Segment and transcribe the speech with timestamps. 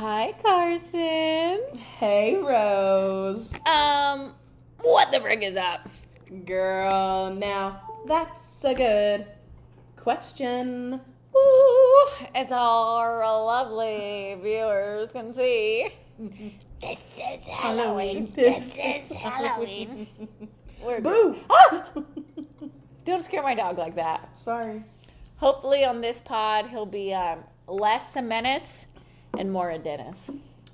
[0.00, 1.58] Hi, Carson.
[1.98, 3.52] Hey, Rose.
[3.66, 4.32] Um,
[4.80, 5.88] what the frick is up?
[6.46, 9.26] Girl, now that's a good
[9.96, 11.00] question.
[11.36, 15.90] Ooh, as our lovely viewers can see,
[16.80, 18.32] this is Halloween.
[18.36, 20.06] This is Halloween.
[20.80, 21.40] We're Boo!
[21.50, 21.88] Ah!
[23.04, 24.28] Don't scare my dog like that.
[24.38, 24.84] Sorry.
[25.38, 28.86] Hopefully, on this pod, he'll be um, less a menace
[29.36, 30.30] and more Dennis.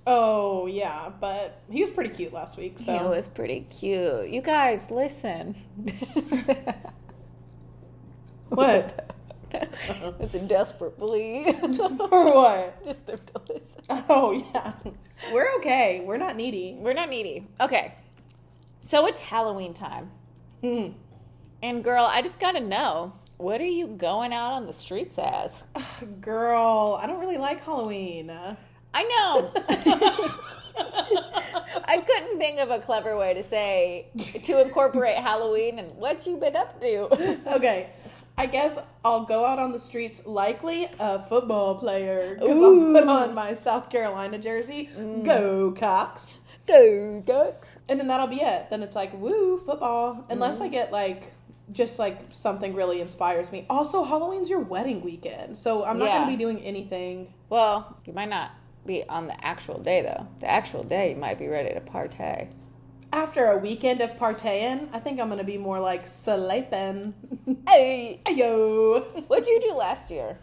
[0.07, 2.97] Oh, yeah, but he was pretty cute last week, so.
[2.97, 4.29] He was pretty cute.
[4.29, 5.55] You guys, listen.
[8.55, 9.17] What?
[9.53, 11.53] it's a desperate plea.
[11.53, 12.85] For what?
[12.85, 14.05] Just them to listen.
[14.09, 14.73] Oh, yeah.
[15.33, 16.03] We're okay.
[16.05, 16.77] We're not needy.
[16.79, 17.47] We're not needy.
[17.61, 17.95] Okay.
[18.83, 20.11] So it's Halloween time.
[20.63, 20.89] Hmm.
[21.63, 25.63] And girl, I just gotta know, what are you going out on the streets as?
[26.21, 28.31] Girl, I don't really like Halloween.
[28.95, 29.53] I know.
[31.87, 34.07] I couldn't think of a clever way to say
[34.47, 37.49] to incorporate Halloween and what you've been up to.
[37.55, 37.91] okay.
[38.37, 42.97] I guess I'll go out on the streets, likely a football player, because Mm.
[42.97, 44.89] I'll put on my South Carolina jersey.
[45.23, 46.41] Go Cocks.
[46.67, 47.77] Go ducks.
[47.89, 48.71] And then that'll be it.
[48.71, 50.25] Then it's like, woo, football.
[50.31, 50.65] Unless Mm-hmm.
[50.65, 51.34] I get like
[51.73, 53.67] just like something really inspires me.
[53.71, 55.57] Also, Halloween's your wedding weekend.
[55.57, 56.19] So I'm not Yeah.
[56.19, 57.33] gonna be doing anything.
[57.49, 58.51] Well, you might not
[58.87, 60.27] be on the actual day though.
[60.41, 62.49] The actual day you might be ready to partay.
[63.13, 67.15] After a weekend of partying, I think I'm gonna be more like sleeping.
[67.69, 69.01] Hey, Yo.
[69.29, 70.39] what'd you do last year?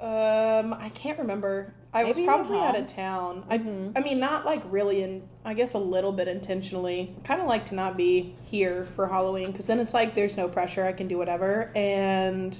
[0.00, 1.74] Um, I can't remember.
[1.92, 3.42] I Maybe was probably out of town.
[3.50, 3.92] Mhm.
[3.96, 7.14] I, I mean, not like really, in I guess a little bit intentionally.
[7.24, 10.48] Kind of like to not be here for Halloween because then it's like there's no
[10.48, 10.84] pressure.
[10.84, 11.72] I can do whatever.
[11.74, 12.56] And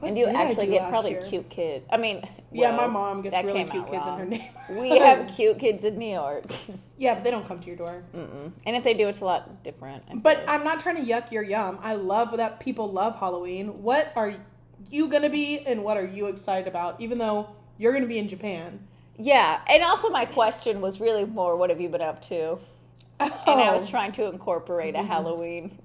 [0.00, 1.22] what and you actually get probably year?
[1.26, 1.84] cute kid.
[1.90, 4.52] I mean, Yeah, my mom gets really cute kids in her neighborhood.
[4.78, 6.44] We have cute kids in New York,
[6.98, 8.02] yeah, but they don't come to your door.
[8.14, 8.52] Mm-mm.
[8.66, 10.02] and if they do, it's a lot different.
[10.10, 10.44] I But feel.
[10.48, 11.78] I'm not trying to yuck your yum.
[11.82, 13.82] I love that people love Halloween.
[13.82, 14.34] What are
[14.90, 17.00] you gonna be, and what are you excited about?
[17.00, 17.48] Even though
[17.78, 18.80] you're gonna be in Japan.
[19.18, 22.58] yeah, and also my question was really more, what have you been up to?
[23.18, 23.88] And I was Oh.
[23.88, 25.06] trying to incorporate a mm-hmm.
[25.08, 25.78] Halloween.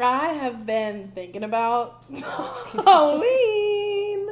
[0.00, 2.04] I have been thinking about
[2.84, 4.30] Halloween.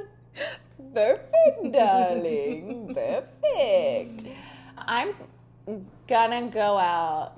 [0.94, 2.92] Perfect, darling.
[2.94, 4.26] Perfect.
[4.78, 5.14] I'm
[6.06, 7.34] gonna go out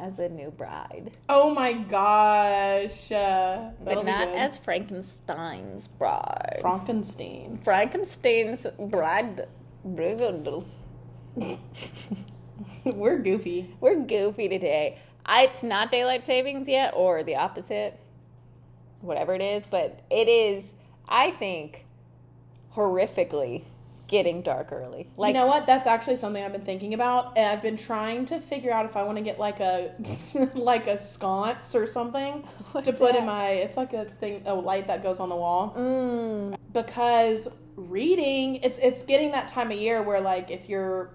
[0.00, 3.12] as a new bride, Oh my gosh.
[3.12, 6.58] Uh, but not as Frankenstein's bride.
[6.60, 7.60] Frankenstein.
[7.62, 9.46] Frankenstein's bride.
[12.84, 13.74] We're goofy.
[13.80, 14.06] We're goofy.
[14.06, 14.98] goofy today.
[15.24, 17.98] I, it's not daylight savings yet, or the opposite,
[19.00, 20.72] whatever it is, but it is.
[21.08, 21.84] I think
[22.74, 23.64] horrifically
[24.10, 25.08] getting dark early.
[25.16, 25.66] Like you know what?
[25.66, 27.38] That's actually something I've been thinking about.
[27.38, 29.92] And I've been trying to figure out if I want to get like a
[30.54, 32.32] like a sconce or something
[32.72, 33.50] What's to put in my.
[33.50, 35.74] It's like a thing, a light that goes on the wall.
[35.78, 41.10] Mm, because reading it's it's getting that time of year where like if you're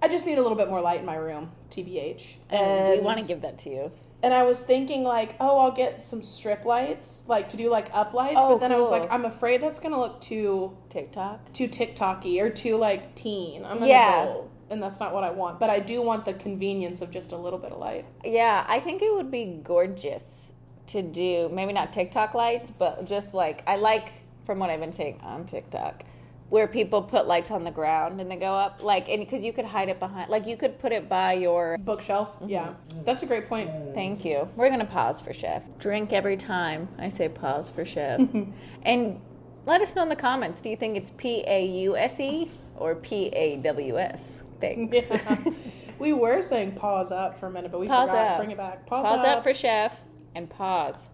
[0.00, 2.36] I just need a little bit more light in my room, TBH.
[2.50, 3.92] and we want to give that to you.
[4.22, 7.88] And I was thinking like, oh, I'll get some strip lights, like to do like
[7.92, 11.52] up lights, Oh, but then I was like, I'm afraid that's gonna look too TikTok.
[11.52, 13.64] too TikToky or too like teen.
[13.64, 14.24] I'm an Yeah.
[14.26, 15.60] go, and that's not what I want.
[15.60, 18.04] But I do want the convenience of just a little bit of light.
[18.24, 20.52] Yeah, I think it would be gorgeous
[20.88, 24.12] to do maybe not TikTok lights, but just like I like
[24.46, 26.02] from what I've been seeing on TikTok,
[26.50, 29.52] where people put lights on the ground and they go up, like and because you
[29.52, 31.76] could hide it behind, like you could put it by your.
[31.78, 32.48] Bookshelf, Mm-hmm.
[32.48, 33.70] yeah, that's a great point.
[33.94, 34.48] Thank you.
[34.56, 35.62] We're gonna pause for chef.
[35.78, 38.20] Drink every time I say pause for chef,
[38.82, 39.20] and
[39.66, 40.62] let us know in the comments.
[40.62, 44.42] Do you think it's P A U S E or P A W S?
[44.60, 44.94] Thanks.
[45.10, 45.36] Yeah.
[45.98, 48.26] we were saying pause up for a minute, but we Pause forgot.
[48.26, 48.36] up.
[48.38, 48.86] Bring it back.
[48.86, 49.26] Pause, Pause up.
[49.38, 50.02] up for chef
[50.34, 51.10] and pause.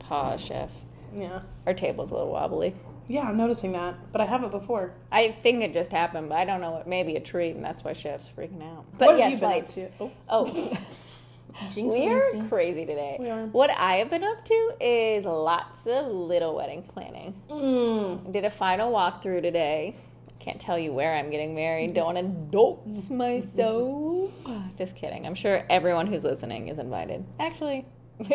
[0.00, 0.76] Pause, chef.
[1.14, 1.40] yeah.
[1.66, 2.74] Our table's a little wobbly.
[3.10, 4.92] Yeah, I'm noticing that, but I haven't before.
[5.10, 6.86] I think it just happened, but I don't know what.
[6.86, 8.84] Maybe a treat, and that's why chef's freaking out.
[8.98, 9.76] But what yes, have you been lights.
[9.78, 10.04] up to?
[10.04, 10.44] Oh, Oh,
[11.74, 12.48] jinxie we are minxie.
[12.48, 13.16] crazy today.
[13.18, 13.46] We are.
[13.46, 17.34] What I have been up to is lots of little wedding planning.
[17.50, 18.32] Mm.
[18.32, 19.96] Did a final walkthrough today.
[20.38, 21.92] Can't tell you where I'm getting married.
[21.94, 22.22] Don't want to
[22.56, 24.30] dox myself.
[24.78, 25.26] Just kidding.
[25.26, 27.24] I'm sure everyone who's listening is invited.
[27.40, 27.84] Actually,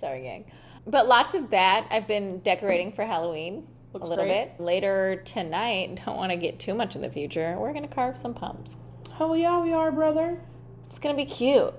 [0.00, 0.44] sorry, gang.
[0.86, 1.86] But lots of that.
[1.90, 4.56] I've been decorating for Halloween Looks a little great.
[4.56, 4.60] bit.
[4.64, 7.56] Later tonight, don't want to get too much in the future.
[7.58, 8.76] We're going to carve some pumps.
[9.20, 10.40] Oh yeah, we are, brother.
[10.88, 11.72] It's going to be cute.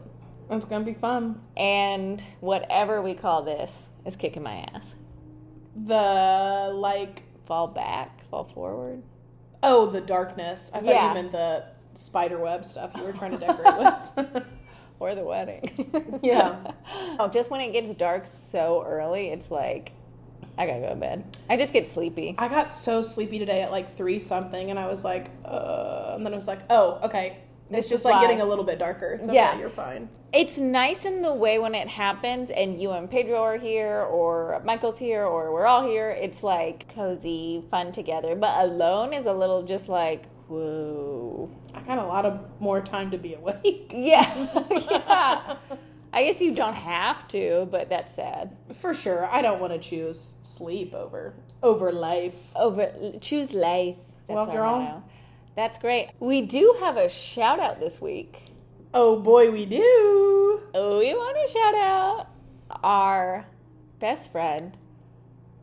[0.51, 1.41] It's gonna be fun.
[1.57, 4.93] And whatever we call this is kicking my ass.
[5.75, 9.01] The like Fall back, fall forward.
[9.63, 10.69] oh, the darkness.
[10.71, 11.07] I thought Yeah.
[11.07, 11.65] you meant the
[11.95, 13.77] spider web stuff you were trying to decorate
[14.15, 14.47] with.
[15.05, 16.19] Or the wedding.
[16.23, 16.71] Yeah.
[17.19, 19.91] oh, just when it gets dark so early, it's like,
[20.57, 21.37] I gotta go to bed.
[21.47, 22.33] I just get sleepy.
[22.39, 26.25] I got so sleepy today at like three something, and I was like, uh, and
[26.25, 27.37] then I was like, oh, okay.
[27.69, 29.13] This It's just is like getting a little bit darker.
[29.13, 29.59] It's okay, Yeah.
[29.59, 30.09] you're fine.
[30.33, 34.61] It's nice in the way when it happens and you and Pedro are here or
[34.65, 36.09] Michael's here or we're all here.
[36.09, 38.35] It's like cozy, fun together.
[38.35, 41.24] But alone is a little just like, whoa.
[41.73, 43.91] I got a lot of more time to be awake.
[43.93, 44.25] Yeah.
[44.71, 45.55] yeah.
[46.13, 48.55] I guess you don't have to, but that's sad.
[48.73, 52.35] For sure, I don't want to choose sleep over over life.
[52.55, 53.97] Over choose life.
[54.27, 54.79] That's Well, girl.
[54.79, 55.03] motto.
[55.55, 56.11] That's great.
[56.19, 58.43] We do have a shout out this week.
[58.93, 59.81] Oh boy, we do.
[60.73, 62.27] Oh, we want to shout out
[62.83, 63.45] our
[63.99, 64.77] best friend,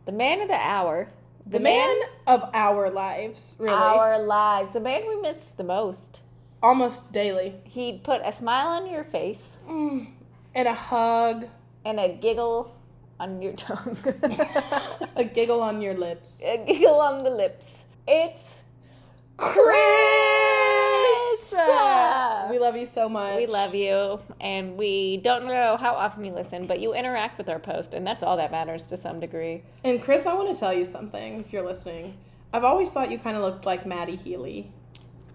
[0.05, 1.09] the man of the hour,
[1.47, 1.97] The, man,
[2.27, 6.21] of our lives, really, our lives, the man we miss the most.
[6.63, 10.07] almost daily, He'd put a smile on your face mm.
[10.55, 11.49] and a hug,
[11.85, 12.75] and a giggle
[13.19, 13.97] on your tongue,
[15.17, 16.43] a giggle on your lips.
[16.45, 17.85] a giggle on the lips.
[18.07, 18.57] It's
[19.37, 19.57] Chris,
[21.51, 21.61] Chris!
[22.51, 23.37] We love you so much.
[23.37, 27.49] we love you, and we don't know how often you listen, but you interact with
[27.49, 29.63] our post, and that's all that matters to some degree.
[29.85, 31.41] And Chris, I want to tell you something.
[31.41, 32.17] If you're listening,
[32.53, 34.71] I've always thought you kind of looked like Matty Healy.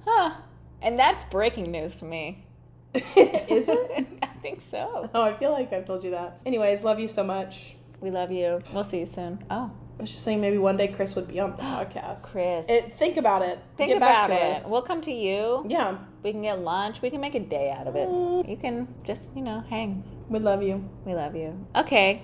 [0.05, 0.35] Huh?
[0.81, 2.43] And that's breaking news to me.
[2.93, 4.07] Is it?
[4.21, 5.09] I think so.
[5.13, 6.39] Oh, I feel like I've told you that.
[6.45, 7.76] Anyways, love you so much.
[7.99, 8.61] We love you.
[8.73, 9.43] We'll see you soon.
[9.49, 12.31] Oh, I was just saying maybe one day Chris would be on the podcast.
[12.31, 12.67] Chris.
[12.69, 13.59] It, think about it.
[13.77, 14.57] Think Get about it.
[14.57, 14.69] us.
[14.69, 15.65] We'll come to you.
[15.67, 17.01] yeah, We can get lunch.
[17.01, 18.07] We can make a day out of it.
[18.47, 20.03] You can just, you know, hang.
[20.29, 20.87] we love you.
[21.05, 21.65] We love you.
[21.75, 22.21] Okay.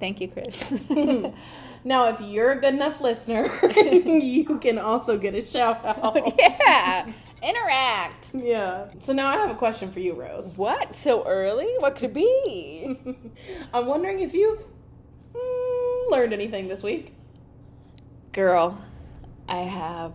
[0.00, 0.72] Thank you, Chris.
[1.82, 6.34] Now, if you're a good enough listener, you can also get a shout out.
[6.38, 7.10] yeah.
[7.42, 8.28] Interact.
[8.34, 8.88] Yeah.
[8.98, 10.58] So now I have a question for you, Rose.
[10.58, 10.94] What?
[10.94, 11.68] So early?
[11.78, 12.98] What could it be?
[13.72, 14.64] I'm wondering if you've mm,
[16.20, 17.14] learned anything this week.
[18.32, 18.78] Girl,
[19.48, 20.12] I have.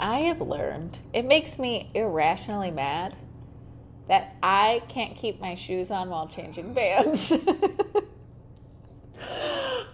[0.00, 0.98] I have learned.
[1.12, 3.14] It makes me irrationally mad
[4.08, 7.32] that I can't keep my shoes on while changing bands.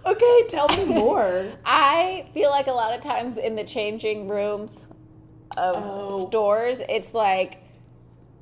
[0.03, 1.45] Okay, tell me more.
[1.63, 4.87] I feel like a lot of times in the changing rooms
[5.55, 6.27] of Oh.
[6.27, 7.59] stores, it's like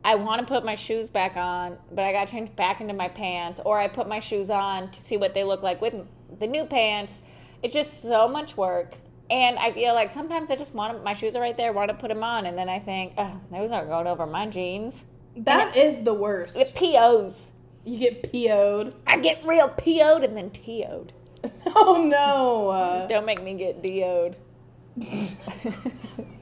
[0.04, 2.94] I want to put my shoes back on, but I got to change back into
[2.94, 5.94] my pants, or I put my shoes on to see what they look like with
[6.38, 7.20] the new pants.
[7.64, 8.96] It's just so much work.
[9.30, 11.90] And I feel like sometimes I just want to, my shoes are right there, want
[11.90, 15.04] to put them on, and then I think, oh, those aren't going over my jeans.
[15.36, 16.58] That is the worst.
[16.58, 17.52] It POs.
[17.86, 18.96] You get PO'd.
[19.08, 21.14] I get real PO'd and then TO'd.
[21.76, 22.70] Oh no.
[22.70, 24.36] Uh, Don't make me get DO'd.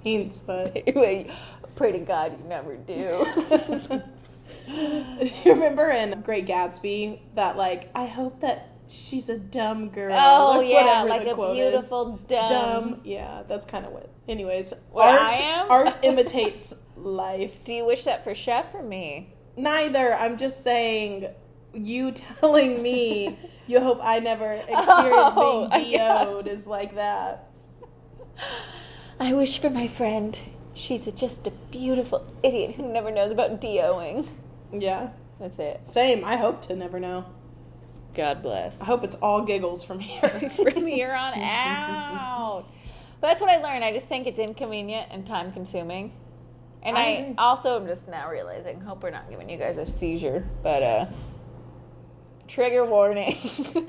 [0.04, 0.74] Thanks, but
[1.76, 3.26] Pray to God you never do.
[4.68, 10.14] you remember in Great Gatsby that like I hope that she's a dumb girl.
[10.18, 11.72] Oh, yeah, like a quote is.
[11.72, 13.02] beautiful dumb.
[13.04, 14.10] Yeah, that's kind of what.
[14.28, 15.72] Anyways, What art I am?
[15.72, 17.64] art imitates life.
[17.64, 19.34] do you wish that for Chef or me?
[19.56, 20.14] Neither.
[20.16, 21.28] I'm just saying.
[21.74, 23.38] You telling me
[23.68, 25.98] you hope I never experience Oh, being.
[25.98, 27.50] DO'd is like that.
[29.20, 30.38] I wish for my friend.
[30.74, 34.28] She's a, just a beautiful idiot who never knows about DOing.
[34.72, 35.10] Yeah.
[35.40, 35.88] That's it.
[35.88, 36.24] Same.
[36.26, 37.26] I hope to never know.
[38.18, 38.82] God bless.
[38.82, 40.28] I hope it's all giggles from here.
[40.50, 42.66] From here on out.
[43.22, 43.84] But that's what I learned.
[43.84, 46.12] I just think it's inconvenient and time consuming.
[46.82, 49.86] And I I, also am just now realizing, hope we're not giving you guys a
[49.86, 51.06] seizure, but uh
[52.48, 53.38] trigger warning.
[53.76, 53.84] well,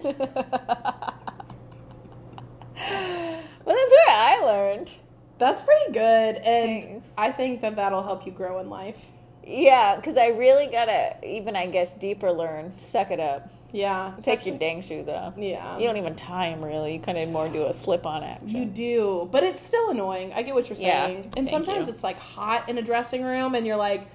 [2.76, 4.92] that's what I learned.
[5.38, 7.06] That's pretty good, and Thanks.
[7.16, 9.02] I think that that'll help you grow in life.
[9.46, 12.76] Yeah, because I really gotta, even I guess, deeper learn.
[12.76, 13.48] Suck it up.
[13.70, 15.34] Yeah, Take especially- your dang shoes off.
[15.36, 16.94] Yeah, You don't even tie them really.
[16.94, 18.48] You kind of more do a slip on action.
[18.48, 20.32] You do, but it's still annoying.
[20.32, 21.24] I get what you're Yeah, saying.
[21.36, 21.92] and thank sometimes you.
[21.92, 24.06] it's like hot in a dressing room, and you're like,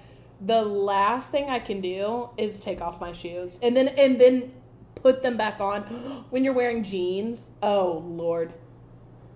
[0.41, 4.51] the last thing I can do is take off my shoes, and then and then
[4.95, 5.81] put them back on.
[6.31, 8.53] When you're wearing jeans, oh lord,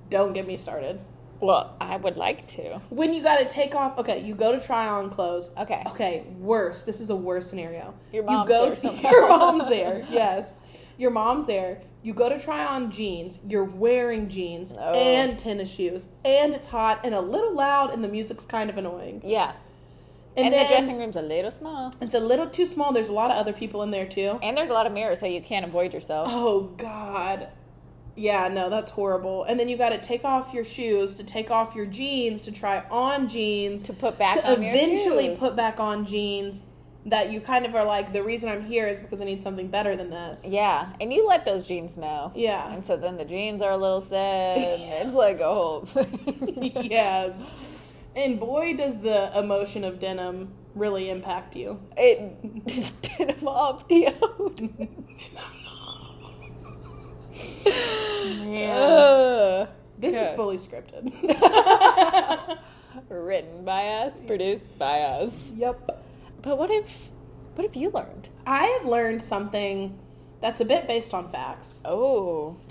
[0.10, 1.00] don't get me started.
[1.40, 2.80] Well, I would like to.
[2.90, 5.52] When you got to take off, okay, you go to try on clothes.
[5.58, 5.84] Okay.
[5.88, 6.84] Okay, worse.
[6.86, 7.94] This is a worse scenario.
[8.12, 9.10] Your you mom's go, there somehow.
[9.12, 10.06] Your mom's there.
[10.10, 10.62] Yes,
[10.98, 11.82] your mom's there.
[12.04, 13.40] You go to try on jeans.
[13.48, 14.94] You're wearing jeans Oh.
[14.94, 18.78] and tennis shoes, and it's hot and a little loud, and the music's kind of
[18.78, 19.22] annoying.
[19.24, 19.54] Yeah.
[20.36, 21.94] And, And, then the dressing room's a little small.
[22.00, 22.94] it's a little too small.
[22.94, 24.40] There's a lot of other people in there too.
[24.44, 26.28] And there's a lot of mirrors, so you can't avoid yourself.
[26.32, 27.48] Oh God,
[28.18, 29.44] Yeah, no, that's horrible.
[29.44, 32.52] And then you got to take off your shoes, to take off your jeans, to
[32.52, 36.66] try on jeans, To put back to eventually put back on jeans
[37.08, 39.68] that you kind of are like, the reason I'm here is because I need something
[39.70, 40.46] better than this.
[40.46, 42.32] Yeah, and you let those jeans know.
[42.36, 42.74] Yeah.
[42.74, 44.58] And so then the jeans are a little sad.
[45.08, 46.72] It's like a whole thing.
[46.90, 47.56] yes.
[48.16, 51.80] And boy, does the emotion of denim really impact you.
[51.96, 52.20] it
[53.18, 54.54] him off, Dio.
[57.66, 59.68] Man.
[59.98, 61.12] This is fully scripted.
[63.10, 65.52] Written by us, produced by us.
[65.56, 66.04] yep.
[66.42, 67.10] But what if,
[67.56, 68.30] what have you learned?
[68.46, 69.98] I have learned something
[70.42, 71.82] that's a bit based on facts.
[71.86, 72.58] Oh,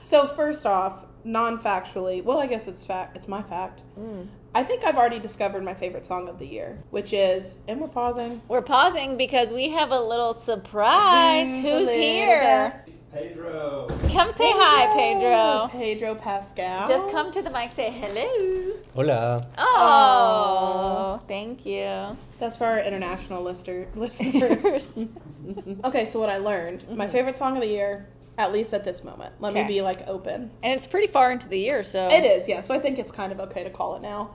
[0.00, 3.16] so first off, non-factually, well, I guess it's fact.
[3.16, 3.80] It's my fact.
[3.94, 4.22] Hmm.
[4.54, 7.88] I think I've already discovered my favorite song of the year, which is, and we're
[7.88, 8.42] pausing.
[8.48, 11.46] we're pausing because we have a little surprise.
[11.46, 12.26] Who's the here?
[12.26, 12.90] little guest.
[13.14, 13.86] Pedro.
[14.10, 15.70] Come say hi, Pedro.
[15.72, 16.86] Pedro Pascal.
[16.86, 18.76] Just come to the mic, say hello.
[18.94, 19.46] Hola.
[19.56, 22.16] Oh, thank you.
[22.38, 24.92] That's for our international lister, listeners.
[25.84, 27.12] okay, so what I learned, my mm-hmm.
[27.12, 28.06] favorite song of the year,
[28.38, 29.34] at least at this moment.
[29.40, 30.50] Let me be like open.
[30.62, 32.60] And it's pretty far into the year, so It is, yeah.
[32.60, 34.34] So I think it's kind of okay to call it now.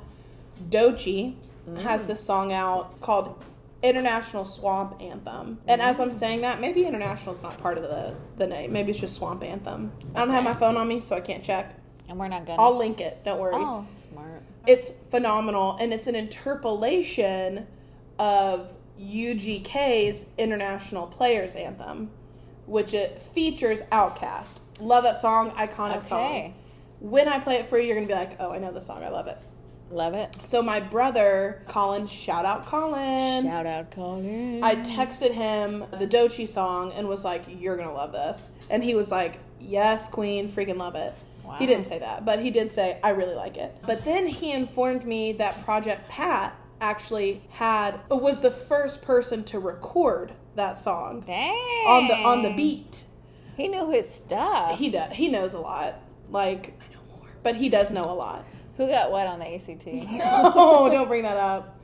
[0.69, 1.35] Doechii
[1.79, 2.07] has mm.
[2.07, 3.43] this song out called
[3.83, 5.59] International Swamp Anthem.
[5.67, 8.73] And as I'm saying that, maybe International is not part of the, the name.
[8.73, 9.91] Maybe it's just Swamp Anthem.
[10.15, 11.75] I don't have my phone on me, so I can't check.
[12.09, 12.61] and we're not gonna.
[12.61, 13.23] I'll link it.
[13.23, 13.53] Don't worry.
[13.55, 14.41] oh, smart.
[14.65, 17.67] It's phenomenal, and it's an interpolation
[18.19, 22.09] of UGK's International Players Anthem,
[22.65, 24.59] which it features Outkast.
[24.79, 26.53] Love that song, iconic song.
[26.99, 29.03] When I play it for you, you're gonna be like, "Oh, I know the song.
[29.03, 29.37] I love it."
[29.89, 30.36] Love it.
[30.44, 33.46] So my brother, Colin, shout out Colin.
[33.46, 34.62] Shout out, Colin.
[34.63, 38.96] I texted him the Doechii song and was like, "You're gonna love this," and he
[38.96, 41.13] was like, "Yes, Queen, freaking love it."
[41.46, 41.56] Wow.
[41.58, 44.51] He didn't say that, but he did say, "I really like it." But then he
[44.51, 51.22] informed me that Project Pat actually had was the first person to record that song
[51.25, 51.53] Dang.
[51.88, 53.03] on the on the beat.
[53.56, 54.77] He knew his stuff.
[54.77, 55.13] He does.
[55.13, 55.96] He knows a lot.
[56.29, 58.46] Like I know more, but he does know a lot.
[58.77, 59.88] Who got what on the ACT?
[59.88, 61.79] No, don't bring that up.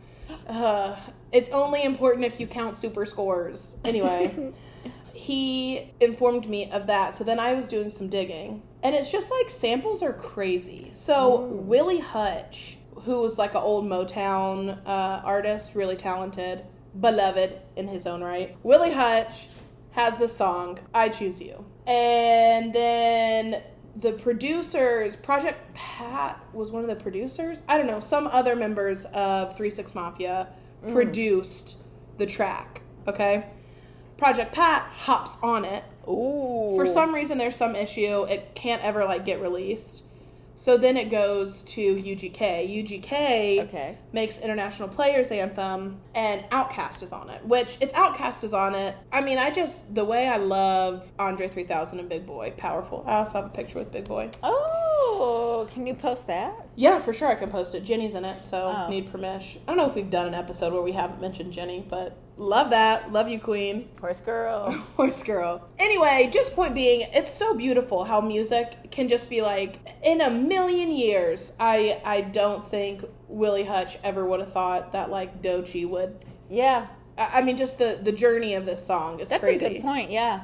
[0.47, 0.95] Uh,
[1.31, 3.77] it's only important if you count super scores.
[3.83, 4.53] Anyway,
[5.13, 7.15] he informed me of that.
[7.15, 8.61] So then I was doing some digging.
[8.83, 10.89] And it's just like samples are crazy.
[10.91, 16.63] So Willie Hutch, who was like an old Motown uh, artist, really talented,
[16.99, 18.55] beloved in his own right.
[18.61, 19.47] Willie Hutch
[19.91, 23.63] has the song "I Choose You," and then
[23.95, 27.63] the producers, Project Pat was one of the producers.
[27.67, 27.99] I don't know.
[27.99, 30.47] Some other members of Three Six Mafia
[30.83, 30.93] mm.
[30.93, 31.77] produced
[32.17, 32.81] the track.
[33.07, 33.45] Okay,
[34.17, 36.75] Project Pat hops on it Ooh.
[36.75, 40.03] for some reason there's some issue it can't ever like get released
[40.55, 43.97] so then it goes to ugk ugk Okay.
[44.11, 48.95] makes international players anthem and Outkast is on it which if Outkast is on it
[49.11, 53.03] i mean i just the way i love andre 3000 and Big Boi powerful.
[53.07, 54.29] I also have a picture with Big Boi.
[54.43, 56.53] Oh, can you post that?
[56.75, 58.89] yeah for sure i can post it jenny's in it so Oh.
[58.89, 61.85] need permission i don't know if we've done an episode where we haven't mentioned jenny
[61.87, 64.71] but love that love you queen Horse girl.
[64.97, 65.67] Horse girl.
[65.79, 70.29] Anyway, just point being, it's so beautiful how music can just be like in a
[70.31, 71.53] million years.
[71.59, 76.25] I I don't think Willie Hutch ever would have thought that like Doechii would.
[76.49, 76.87] Yeah,
[77.19, 79.63] I I mean, just the the journey of this song is that's crazy.
[79.65, 80.09] a good point.
[80.09, 80.41] Yeah.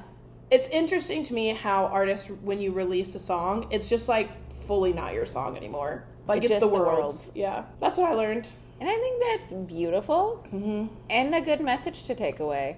[0.52, 4.30] It's interesting to me how artists, when you release a song, it's just like
[4.70, 6.04] fully not your song anymore.
[6.28, 7.32] Like It's it's, the the world's.
[7.34, 8.48] Yeah, that's what I learned.
[8.80, 12.78] And I think that's beautiful hmm and a good message to take away.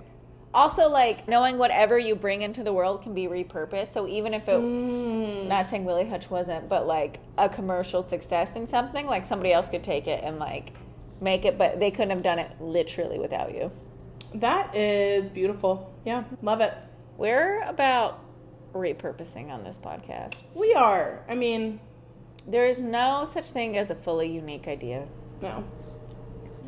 [0.54, 3.90] Also, like knowing whatever you bring into the world can be repurposed.
[3.90, 5.48] So even if it, Mm.
[5.48, 9.68] not saying Willie Hutch wasn't, but like a commercial success in something, like somebody else
[9.68, 10.72] could take it and like
[11.20, 13.70] make it, but they couldn't have done it literally without you.
[14.36, 15.94] That is beautiful.
[16.06, 16.74] Yeah, love it.
[17.18, 18.20] We're about
[18.74, 20.36] repurposing on this podcast.
[20.56, 21.22] We are.
[21.30, 21.80] I mean,
[22.48, 25.08] There is no such thing as a fully unique idea.
[25.42, 25.64] no.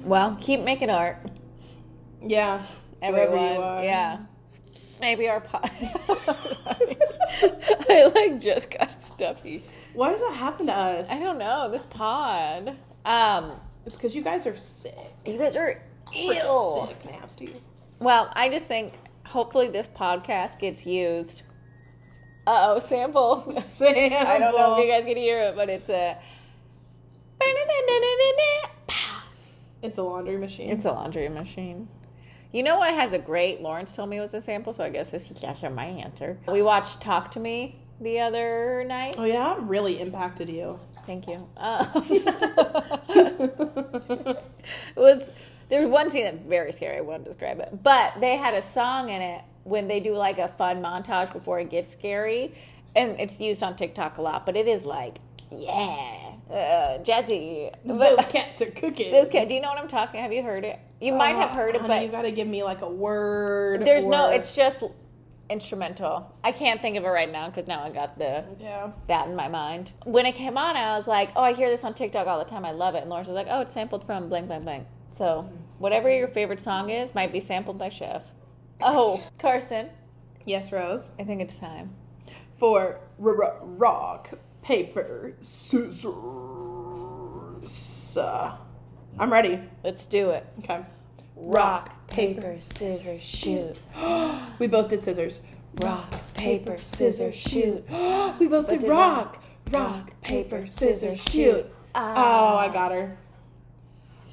[0.04, 1.18] Well, keep making art,
[2.22, 2.62] Yeah.
[3.02, 3.84] everyone.
[3.84, 4.20] Yeah.
[5.00, 5.72] Maybe our pod.
[7.90, 9.64] I like just got stuffy.
[9.94, 11.10] Why does that happen to us?
[11.10, 12.76] I don't know this pod.
[13.06, 13.54] Um,
[13.86, 14.94] It's because you guys are sick.
[15.26, 15.82] you guys are
[16.14, 16.88] ill.
[16.88, 17.56] Sick, nasty.
[18.00, 18.94] Well, I just think
[19.26, 21.44] hopefully this podcast gets used.
[22.46, 23.52] Uh oh, sample.
[23.60, 24.18] Sample.
[24.28, 26.18] I don't know if you guys can hear it, but it's a.
[29.82, 30.70] It's the laundry machine.
[30.70, 31.90] It's a laundry machine.
[32.54, 33.62] You know what has a great?
[33.62, 36.38] Lawrence told me it was a sample, so I guess this is just my answer.
[36.48, 39.16] We watched Talk to Me the other night.
[39.18, 40.80] Oh yeah, really impacted you.
[41.06, 41.50] Thank you.
[41.58, 41.88] Um,
[43.10, 44.40] it
[44.96, 45.30] was
[45.70, 46.98] there was one scene that's very scary.
[46.98, 50.38] I won't describe it, but they had a song in it when they do like
[50.38, 52.54] a fun montage before it gets scary,
[52.96, 54.46] and it's used on TikTok a lot.
[54.46, 55.18] But it is like,
[55.52, 57.72] yeah, uh, jazzy.
[57.86, 59.14] Those But cats are cooking.
[59.28, 60.20] okay, do you know what I'm talking?
[60.22, 60.80] Have you heard it?
[61.02, 63.86] You might have Uh, heard it, honey, you but gotta give me like a word.
[63.86, 64.30] there's no.
[64.30, 64.84] It's just
[65.50, 66.34] instrumental.
[66.44, 68.92] I can't think of it right now because now I got the yeah.
[69.08, 69.92] that in my mind.
[70.06, 72.46] When it came on, I was like, oh, I hear this on TikTok all the
[72.50, 72.66] time.
[72.66, 73.00] I love it.
[73.02, 74.88] And Lawrence was like, oh, it's sampled from blank, blank, blank.
[75.12, 75.48] So
[75.80, 78.24] whatever your favorite song is might be sampled by Chef.
[78.82, 79.90] Oh, Carson,
[80.46, 81.12] Yes, Rose.
[81.20, 81.92] I think it's time.
[82.58, 84.30] For r- r- rock,
[84.62, 86.14] paper, scissors.
[88.18, 88.58] Uh,
[89.18, 89.62] I'm ready.
[89.84, 90.46] Let's do it.
[90.60, 90.82] Okay.
[91.36, 93.80] Rock, paper, scissors, shoot.
[94.60, 95.42] We both did scissors.
[95.82, 97.84] Rock, paper, scissors, shoot.
[98.40, 99.42] we both did did rock,
[99.74, 101.66] rock, rock, paper, scissors, shoot.
[101.96, 103.18] Oh, I got her.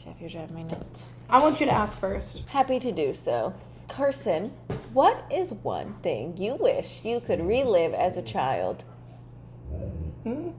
[0.03, 1.05] Chef, you're driving me nuts.
[1.29, 2.49] I want you to ask first.
[2.51, 3.55] Happy to do so.
[3.91, 4.53] Carson,
[4.93, 8.85] what is one thing you wish you could relive as a child?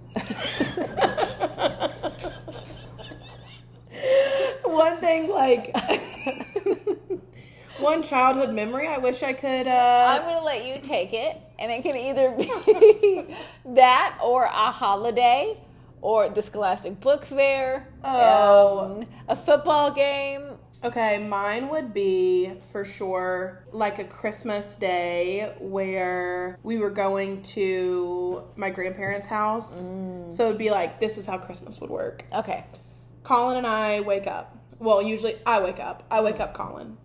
[4.64, 5.76] one thing, like
[7.80, 8.88] one childhood memory.
[8.88, 9.68] I wish I could.
[9.68, 13.36] uh I'm gonna let you take it, and it can either be
[13.76, 15.58] that or a holiday,
[16.02, 19.06] or the Scholastic Book Fair, Oh.
[19.28, 20.51] a football game.
[20.84, 28.44] Okay, mine would be for sure like a Christmas day where we were going to
[28.56, 29.84] my grandparents' house.
[29.84, 30.34] Mm.
[30.34, 32.26] So it'd be like, this is how Christmas would work.
[32.34, 32.66] Okay,
[33.24, 34.58] Colin and I wake up.
[34.80, 36.04] Well, usually I wake up.
[36.10, 36.98] I wake up Colin.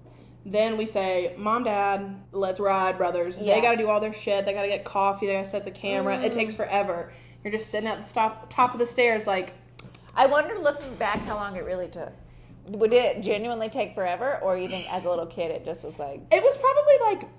[0.47, 3.41] Then we say, Mom, Dad, let's ride, brothers.
[3.41, 3.57] Yeah.
[3.57, 4.47] They got to do all their shit.
[4.47, 5.27] They got to get coffee.
[5.27, 6.19] They got to set the camera.
[6.21, 6.59] It takes mm.
[6.59, 7.13] forever.
[7.43, 9.53] You're just sitting at the stop, top of the stairs, like,
[10.15, 12.13] I wonder, looking back, how long it really took.
[12.69, 15.99] Would it genuinely take forever, or you think as a little kid it just was
[15.99, 17.31] like, It was probably like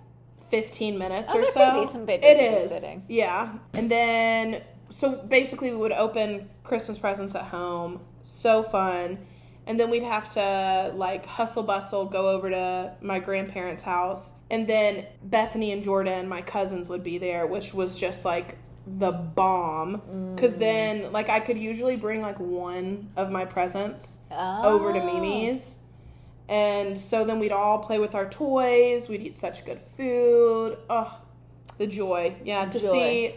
[0.49, 1.81] 15 minutes Oh, or so.
[1.81, 2.71] a decent bit It is.
[2.81, 3.03] sitting.
[3.07, 3.53] Yeah.
[3.73, 7.99] And then, so basically, we would open Christmas presents at home.
[8.21, 9.17] So fun.
[9.65, 14.33] And then we'd have to like hustle bustle, go over to my grandparents' house.
[14.49, 18.57] And then Bethany and Jordan, my cousins, would be there, which was just like
[18.99, 20.01] the bomb.
[20.35, 20.59] Because Mm.
[20.59, 25.05] then, like, I could usually bring like one of my presents over to Oh.
[25.05, 25.77] Mimi's.
[26.49, 29.09] And so then we'd all play with our toys.
[29.09, 30.77] We'd eat such good food.
[30.89, 31.19] Oh,
[31.77, 32.35] the joy.
[32.45, 32.87] Yeah, to Joy.
[32.91, 33.35] see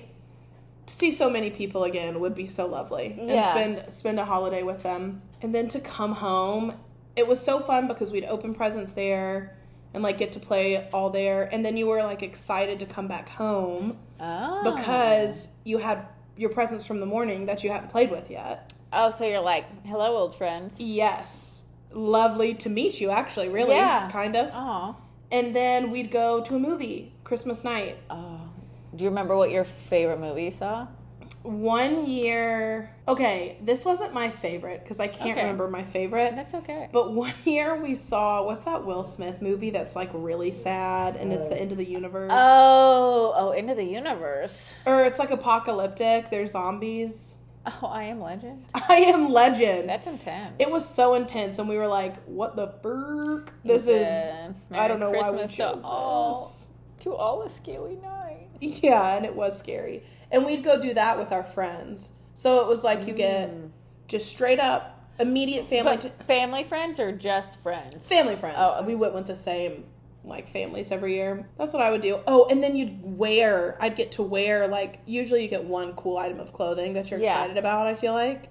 [0.87, 3.17] to see so many people again would be so lovely.
[3.19, 3.51] And Yeah.
[3.51, 5.23] spend spend a holiday with them.
[5.43, 6.75] And then to come home,
[7.17, 9.57] it was so fun because we'd open presents there
[9.95, 11.49] and like get to play all there.
[11.53, 14.75] And then you were like excited to come back home Oh.
[14.77, 18.73] because you had your presents from the morning that you hadn't played with yet.
[18.93, 20.81] Oh, so you're like, hello, old friends.
[20.81, 21.65] Yes.
[21.93, 23.75] Lovely to meet you, actually, really.
[23.75, 24.09] Yeah.
[24.11, 24.51] Kind of.
[24.53, 24.97] Oh.
[25.33, 27.99] And then we'd go to a movie Christmas night.
[28.11, 28.41] Oh.
[28.95, 30.89] Do you remember what your favorite movie you saw?
[31.43, 32.95] One year.
[33.09, 35.41] Okay, this wasn't my favorite because I can't Okay.
[35.41, 36.35] remember my favorite.
[36.37, 36.89] That's okay.
[36.93, 41.33] But one year we saw, what's that Will Smith movie that's like really sad and
[41.33, 42.31] it's the uh, end of the universe?
[42.35, 44.75] Oh, oh, into the universe.
[44.85, 46.31] or it's like apocalyptic.
[46.31, 47.39] There's zombies.
[47.67, 48.65] Oh, I am legend.
[48.75, 49.89] I am legend.
[49.89, 50.57] That's intense.
[50.59, 53.53] it was so intense, and we were like, "What the frick?
[53.65, 56.41] This is." Then, I don't know why we Christmas chose to all.
[56.41, 56.71] this.
[57.01, 58.49] To all a scary night.
[58.61, 60.03] Yeah, and it was scary.
[60.33, 62.13] And we'd go do that with our friends.
[62.35, 63.51] So it was like you get
[64.09, 66.11] just straight up immediate family Mm.
[66.27, 68.07] Family friends or just friends?
[68.07, 68.57] family friends.
[68.59, 68.83] Oh.
[68.85, 69.85] We went with the same
[70.25, 71.49] like families every year.
[71.59, 72.21] That's what I would do.
[72.27, 76.17] Oh, and then you'd wear I'd get to wear like usually you get one cool
[76.19, 77.33] item of clothing that you're Yeah.
[77.33, 78.49] excited about, I feel like.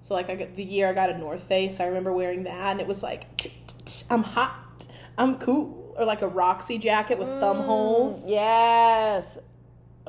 [0.00, 2.70] So like I got the year I got a North Face, I remember wearing that
[2.72, 4.86] and it was like "T- t- t- I'm hot.
[5.18, 5.94] I'm cool.
[5.98, 8.26] Or like a Roxy jacket with thumb holes.
[8.26, 9.38] Mm, Yes.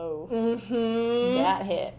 [0.01, 1.37] Oh, Mhm.
[1.39, 1.93] that hit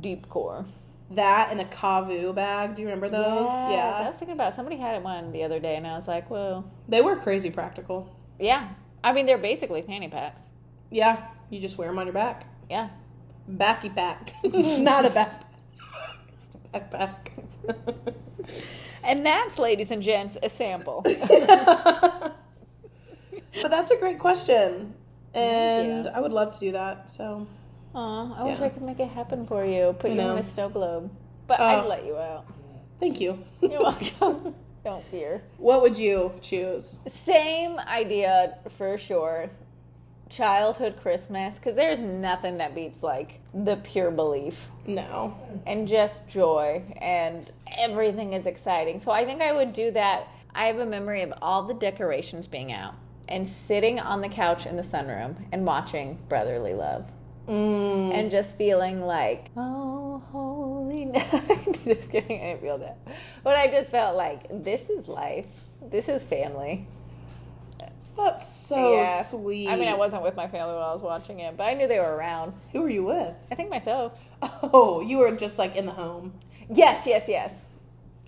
[0.00, 0.64] deep core.
[1.10, 2.74] That and a Kavu bag.
[2.76, 3.48] Do you remember those?
[3.68, 4.04] Yes.
[4.04, 6.64] I was thinking about somebody had one the other day, and I was like, well,
[6.88, 8.08] They were crazy practical.
[8.38, 8.68] yeah.
[9.04, 10.46] I mean, they're basically panty packs.
[10.90, 11.26] Yeah.
[11.50, 12.44] You just wear them on your back.
[12.70, 12.88] Yeah.
[13.48, 14.32] Backy pack.
[14.44, 15.42] Not a backpack.
[16.46, 17.30] It's a backpack.
[19.04, 21.02] And that's, ladies and gents, a sample.
[21.04, 22.34] but
[23.70, 24.94] that's a great question.
[25.36, 25.38] Mm-hmm.
[25.38, 26.10] And Yeah.
[26.14, 27.10] I would love to do that.
[27.10, 27.46] So
[27.94, 28.66] Aw, I wish Yeah.
[28.66, 29.94] I could make it happen for you.
[29.98, 30.32] Put you know.
[30.32, 31.10] in a snow globe.
[31.46, 31.64] But Oh.
[31.64, 32.46] I'd let you out.
[33.00, 33.38] thank you.
[33.60, 34.54] You're welcome.
[34.84, 35.42] Don't fear.
[35.58, 37.00] What would you choose?
[37.08, 39.50] Same idea for sure.
[40.28, 45.36] Childhood Christmas, because there's nothing that beats like the pure belief No.
[45.68, 49.00] and just joy, and everything is exciting.
[49.00, 50.26] So I think I would do that.
[50.52, 52.94] I have a memory of all the decorations being out
[53.28, 57.04] and sitting on the couch in the sunroom and watching Brotherly Love.
[57.48, 58.12] Mm.
[58.12, 61.78] and just feeling like, oh, holy night.
[61.84, 62.98] just kidding, I didn't feel that.
[63.44, 65.46] But I just felt like, this is life.
[65.80, 66.88] This is family.
[68.16, 69.22] That's so Yeah.
[69.22, 69.68] sweet.
[69.68, 71.86] I mean, I wasn't with my family while I was watching it, but I knew
[71.86, 72.52] they were around.
[72.72, 73.34] Who were you with?
[73.52, 74.20] I think myself.
[74.42, 76.32] Oh, you were just like in the home.
[76.68, 77.65] Yes, yes, yes.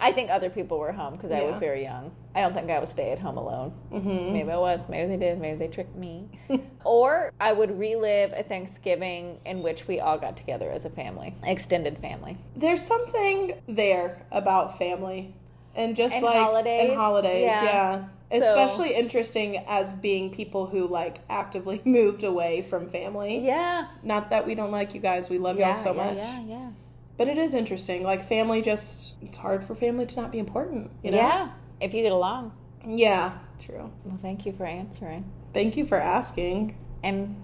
[0.01, 2.13] I think other people were home because I was very young.
[2.35, 3.73] I don't think I would stay at home alone.
[3.93, 4.33] Mm-hmm.
[4.33, 4.89] Maybe I was.
[4.89, 5.41] Maybe they did.
[5.41, 6.29] Maybe they tricked me.
[6.85, 11.35] or I would relive a Thanksgiving in which we all got together as a family,
[11.43, 12.39] extended family.
[12.55, 15.35] There's something there about family
[15.75, 16.89] and just And like holidays.
[16.89, 17.65] and holidays, Yeah.
[17.65, 18.05] yeah.
[18.31, 23.39] So- Especially interesting as being people who like actively moved away from family.
[23.39, 23.89] Yeah.
[24.03, 26.17] Not that we don't like you guys, we love Yeah, y'all so yeah, much.
[26.19, 26.71] Yeah, yeah.
[27.19, 28.05] But it is interesting.
[28.05, 31.19] Like family just it's hard for family to not be important, you know?
[31.19, 31.51] Yeah.
[31.81, 32.53] If you get along.
[32.87, 33.91] Yeah, true.
[34.05, 35.31] Well, thank you for answering.
[35.53, 36.79] Thank you for asking.
[37.03, 37.37] And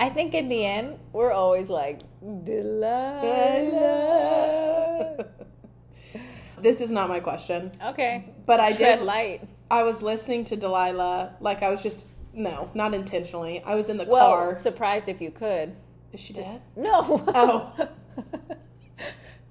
[0.00, 2.00] I think in the end, we're always like,
[2.44, 3.20] Delilah.
[6.62, 8.24] this is not my question, Okay.
[8.46, 9.04] but I Tread did.
[9.04, 9.48] light.
[9.70, 13.62] I was listening to Delilah, like I was just no, not intentionally.
[13.64, 14.58] I was in the Well, car.
[14.58, 15.74] surprised if you could.
[16.12, 16.62] Is she dead?
[16.76, 17.22] No.
[17.34, 17.72] Oh.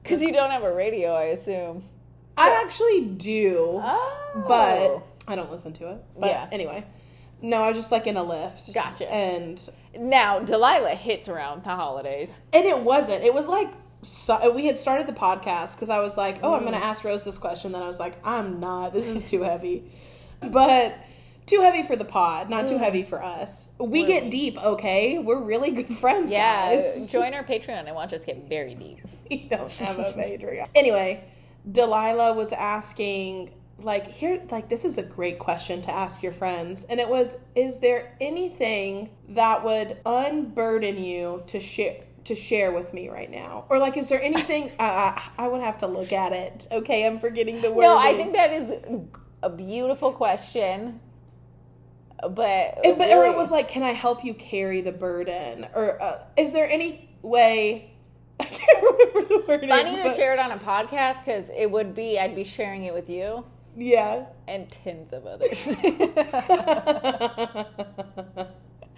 [0.08, 1.84] Because you don't have a radio, I assume.
[2.38, 4.43] I actually do, Oh.
[4.48, 6.04] but I don't listen to it.
[6.17, 6.48] But Yeah.
[6.52, 6.86] anyway,
[7.41, 8.74] no, I was just like in a lift.
[8.74, 9.12] Gotcha.
[9.12, 9.60] And
[9.98, 12.30] Now, Delilah hits around the holidays.
[12.54, 13.24] and it wasn't.
[13.24, 13.70] It was like
[14.04, 16.67] so, we had started the podcast because I was like, oh, I'm Mm.
[16.67, 17.72] going to ask Rose this question.
[17.72, 18.93] Then I was like, I'm not.
[18.93, 19.91] This is too heavy.
[20.39, 20.96] But
[21.48, 22.70] too heavy for the pod, not Mm.
[22.70, 23.70] too heavy for us.
[23.80, 25.18] We get deep, okay?
[25.18, 26.76] We're really good friends, Yeah.
[26.76, 27.10] guys.
[27.12, 29.00] Join our Patreon and watch us get very deep.
[29.32, 30.68] we don't have a Patreon.
[30.76, 31.24] anyway,
[31.72, 36.84] Delilah was asking, like, here, like, this is a great question to ask your friends.
[36.86, 42.02] And it was, is there anything that would unburden you to share?
[42.26, 44.70] To share with me right now, or like, is there anything?
[44.80, 46.68] uh, I would have to look at it.
[46.74, 47.84] Okay, I'm forgetting the word.
[47.84, 48.74] No, I think that is
[49.42, 51.00] a beautiful question.
[52.22, 55.68] But, It, but or it was like, can I help you carry the burden?
[55.76, 57.92] Or uh, is there any way?
[58.40, 59.70] I can't remember the word.
[59.70, 62.94] funny to share it on a podcast because it would be I'd be sharing it
[62.94, 64.26] with you Yeah.
[64.48, 65.68] and tens of others.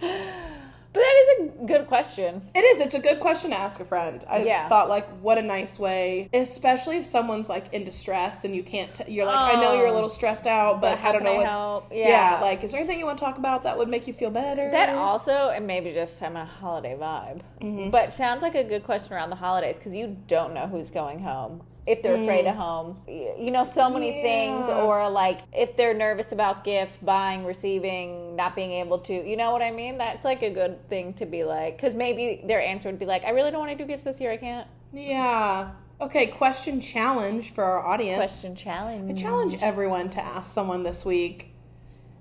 [0.92, 2.42] but that is a good question.
[2.54, 2.80] It is.
[2.80, 4.24] It's a good question to ask a friend.
[4.28, 4.68] I Yeah.
[4.68, 8.92] thought like, what a nice way, especially if someone's like in distress and you can't.
[8.94, 9.94] T- you're like, I know you're a Oh.
[9.94, 11.50] little stressed out, but, But I don't know I what's.
[11.50, 11.86] help?
[11.92, 12.08] Yeah.
[12.08, 12.38] Yeah.
[12.40, 14.70] Like, is there anything you want to talk about that would make you feel better?
[14.70, 17.90] That also, and maybe just I'm a holiday vibe, Mm-hmm.
[17.90, 21.20] but sounds like a good question around the holidays because you don't know who's going
[21.20, 21.62] home.
[21.90, 24.84] If they're afraid of home, you know, so many things, Mm.
[24.84, 29.50] Or like if they're nervous about gifts, buying, receiving, not being able to, you know
[29.52, 29.98] what I mean?
[29.98, 33.24] That's like a good thing to be like, because maybe their answer would be like,
[33.24, 34.68] I really don't want to do gifts this year, I can't.
[34.92, 35.72] Yeah.
[36.00, 36.26] Okay.
[36.28, 38.16] Question challenge for our audience.
[38.16, 39.10] Question challenge.
[39.10, 41.54] I challenge everyone to ask someone this week.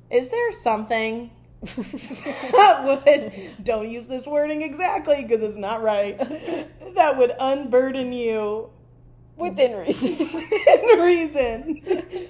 [0.10, 6.18] Is there something that would don't use this wording exactly because it's not right
[6.96, 8.70] that would unburden you
[9.40, 10.18] within reason.
[10.34, 12.28] within reason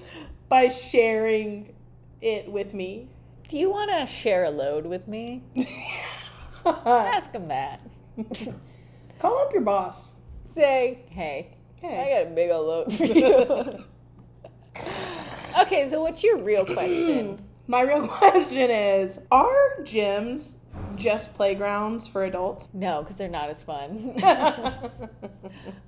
[0.48, 1.74] by sharing
[2.22, 3.08] it with me.
[3.48, 5.44] do you want to share a load with me?
[6.66, 7.82] Ask them that.
[9.20, 10.16] Call up your boss.
[10.54, 12.18] Say, hey, Hey.
[12.18, 13.84] I got a big old load for you.
[15.62, 17.40] okay, so what's your real question?
[17.68, 20.56] My real question is Are gyms
[21.00, 22.70] just playgrounds for adults?
[22.74, 24.14] no, because they're not as fun.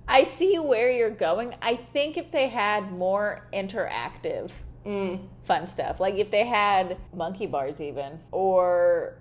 [0.08, 1.56] I see where you're going.
[1.62, 4.52] I think if they had more interactive
[4.86, 5.28] Mm.
[5.43, 9.13] fun stuff, like if they had monkey bars, even, or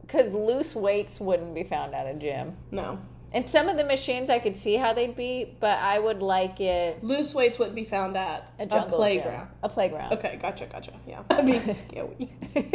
[0.00, 2.56] because loose weights wouldn't be found at a gym.
[2.70, 2.98] No.
[3.30, 6.62] And some of the machines I could see how they'd be, but I would like
[6.62, 9.48] it Loose weights wouldn't be found at a a, playground.
[9.48, 9.56] gym.
[9.62, 10.12] A playground.
[10.14, 10.92] Okay, gotcha, gotcha.
[11.06, 11.22] Yeah.
[11.28, 12.32] That'd be scary.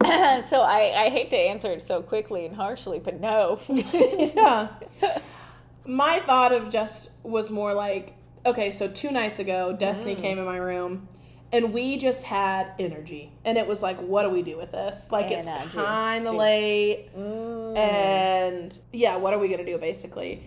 [0.04, 3.60] so I, I hate to answer it so quickly and harshly, but no.
[3.68, 4.68] yeah.
[5.84, 8.14] My thought of just was more like,
[8.46, 10.20] okay, so two nights ago, Destiny Mm.
[10.20, 11.08] came in my room
[11.52, 13.32] and we just had energy.
[13.44, 15.10] And it was like, what do we do with this?
[15.10, 17.08] Like, it's kind of late.
[17.16, 17.76] Mm.
[17.76, 20.44] And yeah, what are we going to do basically?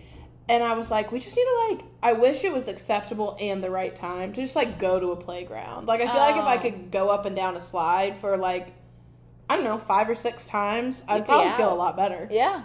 [0.48, 1.84] And I was like, we just need to like.
[2.02, 5.16] I wish it was acceptable and the right time to just like go to a
[5.16, 5.86] playground.
[5.86, 6.58] Like I feel like if I Oh.
[6.58, 8.72] could go up and down a slide for like,
[9.52, 12.26] I don't know, five or six times, I'd probably feel a lot better.
[12.30, 12.62] Yeah.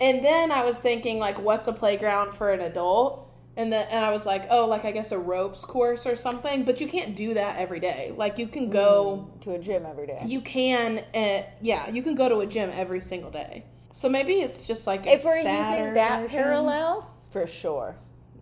[0.00, 3.32] And then I was thinking like, what's a playground for an adult?
[3.56, 6.62] And then and I was like, oh, like I guess a ropes course or something.
[6.62, 8.14] But you can't do that every day.
[8.16, 9.28] Like you can go.
[9.40, 10.22] to a gym every day.
[10.24, 13.64] You can, uh, yeah, you can go to a gym every single day.
[13.90, 16.38] So maybe it's just like a if we're using that version.
[16.38, 17.96] parallel, for sure.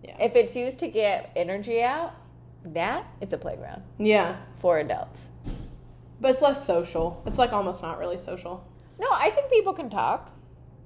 [0.05, 0.17] Yeah.
[0.21, 2.15] If it's used to get energy out,
[2.67, 5.23] that is a playground yeah, for adults.
[6.23, 7.23] But it's less social.
[7.27, 8.65] It's like almost not really social.
[8.99, 10.31] No, I think people can talk.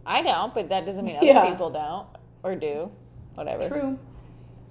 [0.05, 1.51] I don't, but that doesn't mean other Yeah.
[1.51, 2.07] people don't
[2.43, 2.91] or do.
[3.35, 3.69] Whatever.
[3.69, 3.99] True.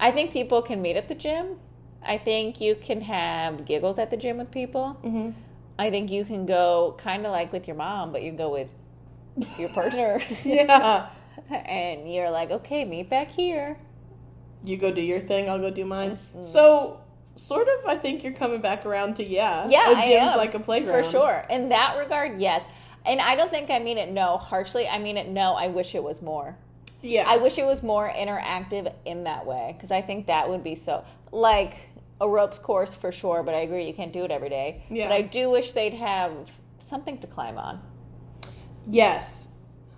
[0.00, 1.56] I think people can meet at the gym.
[2.02, 4.90] I think you can have giggles at the gym with people.
[5.02, 5.30] hmm
[5.78, 8.68] I think you can go kind of like with your mom, but you go with
[9.58, 10.20] your partner.
[10.44, 11.06] Yeah.
[11.50, 13.76] and you're like, okay, meet back here.
[14.64, 15.50] You go do your thing.
[15.50, 16.12] I'll go do mine.
[16.12, 16.40] Mm-hmm.
[16.42, 17.00] So,
[17.36, 19.68] sort of, I think you're coming back around to yeah.
[19.68, 20.38] Yeah, a I gym's am.
[20.38, 21.44] like a playground For sure.
[21.50, 22.62] In that regard, yes.
[23.04, 24.88] And I don't think I mean it no harshly.
[24.88, 26.56] I mean it no, I wish it was more.
[27.02, 27.24] Yeah.
[27.26, 30.74] I wish it was more interactive in that way because I think that would be
[30.74, 31.74] so like
[32.20, 34.84] a ropes course for sure, but I agree you can't do it every day.
[34.90, 35.08] Yeah.
[35.08, 36.32] But I do wish they'd have
[36.78, 37.80] something to climb on.
[38.88, 39.52] Yes.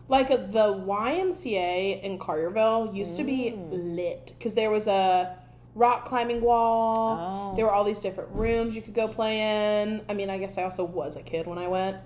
[0.09, 3.95] Like uh, the YMCA in Carterville used to be Mm.
[3.97, 5.38] lit because there was a
[5.79, 7.53] rock climbing wall.
[7.53, 7.57] Oh.
[7.57, 10.03] There were all these different rooms you could go play in.
[10.09, 11.97] I mean, I guess I also was a kid when I went.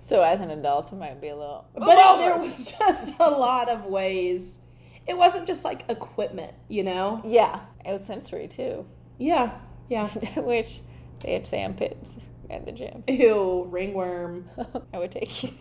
[0.00, 1.64] So as an adult, it might be a little.
[1.74, 4.58] But uh, there was just a lot of ways.
[5.06, 7.22] It wasn't just like equipment, you know?
[7.24, 8.86] yeah, it was sensory too,
[9.18, 9.52] Yeah.
[9.88, 10.08] Yeah.
[10.36, 10.80] which
[11.20, 12.16] they had sand pits
[12.50, 13.04] at the gym.
[13.06, 14.48] Ew, ringworm.
[14.94, 15.52] I would take it.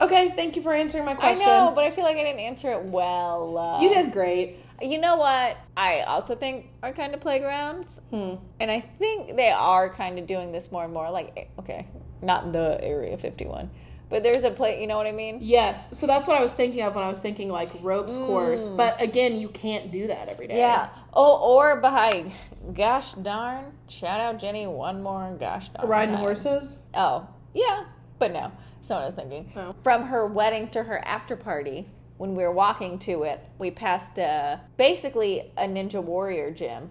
[0.00, 1.46] okay, thank you for answering my question.
[1.46, 3.58] I know, but I feel like I didn't answer it well.
[3.58, 4.63] Uh, you did great.
[4.82, 5.56] You know what?
[5.76, 8.34] I also think are kind of playgrounds, Hmm.
[8.60, 11.10] and I think they are kind of doing this more and more.
[11.10, 11.86] Like, eh, okay,
[12.22, 13.70] not the Area 51,
[14.10, 14.80] but there's a play.
[14.80, 15.38] You know what I mean?
[15.40, 18.66] Yes, so that's what I was thinking of when I was thinking like ropes course.
[18.66, 20.54] But again, you can't do that every day.
[20.54, 20.58] Mm.
[20.58, 20.88] Yeah.
[21.12, 22.32] Oh, or behind.
[22.72, 23.72] Gosh darn!
[23.88, 25.36] Shout out Jenny one more.
[25.38, 25.88] Gosh darn.
[25.88, 26.24] Riding time.
[26.24, 26.80] horses.
[26.94, 27.84] Oh, yeah,
[28.18, 29.52] but no, that's not what I was thinking.
[29.54, 29.76] No.
[29.84, 34.18] From her wedding to her after party, when we were walking to it, we passed
[34.18, 36.90] uh, basically a Ninja Warrior gym.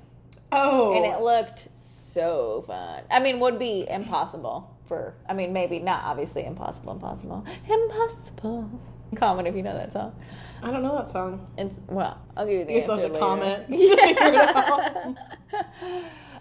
[0.52, 3.04] Oh, and it looked so fun.
[3.10, 5.16] I mean, would be impossible for.
[5.28, 8.70] I mean, maybe not obviously impossible, impossible, impossible.
[9.16, 10.16] Comment if you know that song.
[10.62, 11.48] I don't know that song.
[11.58, 13.20] It's well, I'll give you the You answer still have to later.
[13.20, 15.16] comment to
[15.56, 15.64] figure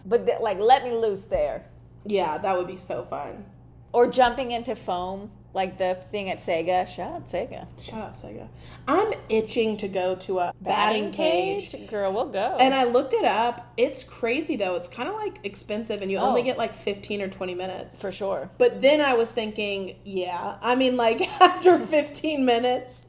[0.07, 1.64] but like, let me loose there,
[2.05, 3.45] Yeah, that would be so fun.
[3.92, 6.88] or jumping into foam, like the thing at Sega.
[6.88, 7.67] Shout out Sega.
[7.83, 8.49] Shout out Sega.
[8.88, 11.75] I'm itching to go to a batting, cage.
[11.88, 12.12] girl.
[12.12, 12.57] We'll go.
[12.59, 13.73] And I looked it up.
[13.77, 14.77] It's crazy though.
[14.77, 16.45] It's kind of like expensive, and you only Oh.
[16.45, 18.01] get like 15 or 20 minutes.
[18.01, 18.51] for sure.
[18.59, 23.07] But then I was thinking, yeah, I mean, like after 15 minutes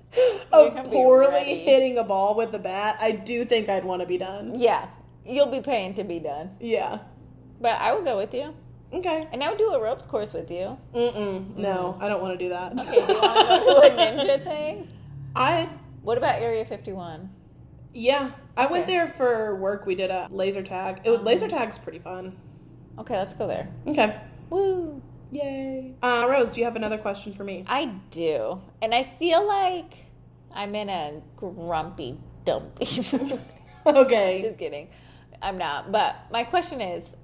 [0.51, 4.17] of poorly hitting a ball with the bat, I do think I'd want to be
[4.17, 4.59] done.
[4.59, 4.87] Yeah,
[5.25, 6.57] you'll be paying to be done.
[6.59, 6.99] Yeah.
[7.61, 8.53] But I will go with you,
[8.93, 9.27] Okay.
[9.31, 10.77] and I would do a ropes course with you.
[10.93, 11.55] Mm-mm.
[11.57, 12.79] No, I don't want to do that.
[12.79, 14.87] Okay, do you want to to a ninja thing?
[15.35, 15.67] I,
[16.03, 17.29] What about Area 51?
[17.95, 19.85] yeah, I went there for work.
[19.85, 21.01] We did a laser tag.
[21.03, 22.35] It was, laser tag's pretty fun.
[22.99, 23.67] Okay, let's go there.
[23.87, 24.19] Okay.
[24.49, 25.01] Woo!
[25.31, 25.95] Yay.
[26.03, 27.65] Uh, Rose, do you have another question for me?
[27.67, 28.61] I do.
[28.81, 29.93] And I feel like
[30.53, 32.85] I'm in a grumpy, dumpy
[33.87, 34.41] okay.
[34.43, 34.89] Just kidding.
[35.41, 35.91] I'm not.
[35.91, 37.15] But my question is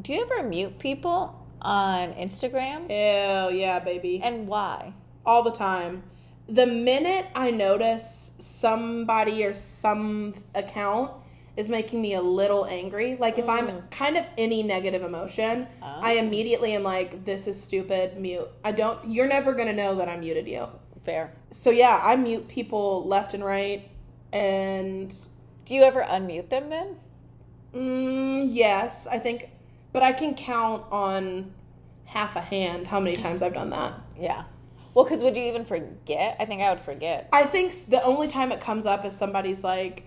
[0.00, 2.88] do you ever mute people on Instagram?
[2.90, 4.20] Hell yeah, baby.
[4.22, 4.92] And why?
[5.26, 6.02] all the time.
[6.48, 11.10] The minute I notice somebody or some account
[11.58, 16.12] is making me a little angry, like if I'm kind of any negative emotion, I
[16.12, 18.48] immediately am like, this is stupid, mute.
[18.64, 20.66] I don't, you're never gonna know that I muted you.
[21.04, 21.34] Fair.
[21.50, 23.86] So yeah, I mute people left and right.
[24.32, 25.14] And
[25.66, 26.96] Do you ever unmute them then?
[27.74, 29.50] mm, yes, I think,
[29.92, 31.52] but I can count on
[32.04, 33.94] half a hand how many times I've done that.
[34.18, 34.44] Yeah.
[34.94, 36.36] Well, because would you even forget?
[36.40, 37.28] I think I would forget.
[37.32, 40.04] I think the only time it comes up is somebody's like,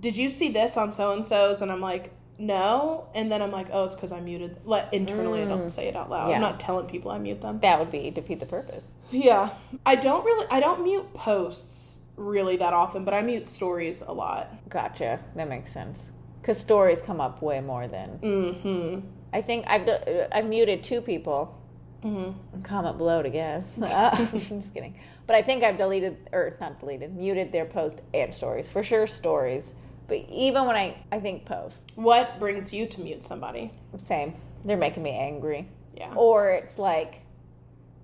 [0.00, 3.52] "Did you see this on so and so's?" And I'm like, "No," and then I'm
[3.52, 6.26] like, "Oh, it's because I muted." Let internally, I don't say it out loud.
[6.26, 6.30] Mm.
[6.30, 6.34] Yeah.
[6.36, 7.60] I'm not telling people I mute them.
[7.60, 8.84] That would be defeat the purpose.
[9.12, 9.50] Yeah,
[9.84, 14.12] I don't really, I don't mute posts really that often, but I mute stories a
[14.12, 14.48] lot.
[14.68, 15.20] Gotcha.
[15.36, 16.08] That makes sense.
[16.46, 19.00] Because stories come up way more than Hmm.
[19.32, 19.88] I think I've
[20.30, 21.58] I've muted two people,
[22.04, 22.62] Mm-hmm.
[22.62, 23.80] Comment below to guess.
[23.82, 24.94] Uh, I'm just kidding.
[25.26, 28.68] But I think I've deleted, or not deleted, muted their post and stories.
[28.68, 29.74] For sure, stories.
[30.06, 33.72] But even when I, I think post, What brings you to mute somebody?
[33.98, 34.34] same.
[34.64, 35.68] They're making me angry.
[35.96, 36.14] Yeah.
[36.14, 37.22] Or it's like,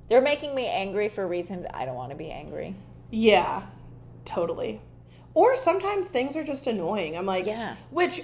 [0.09, 2.75] they're making me angry for reasons I don't want to be angry.
[3.13, 3.63] Yeah,
[4.25, 4.81] totally.
[5.35, 7.17] Or sometimes things are just annoying.
[7.17, 7.77] I'm like, Yeah.
[7.91, 8.23] Which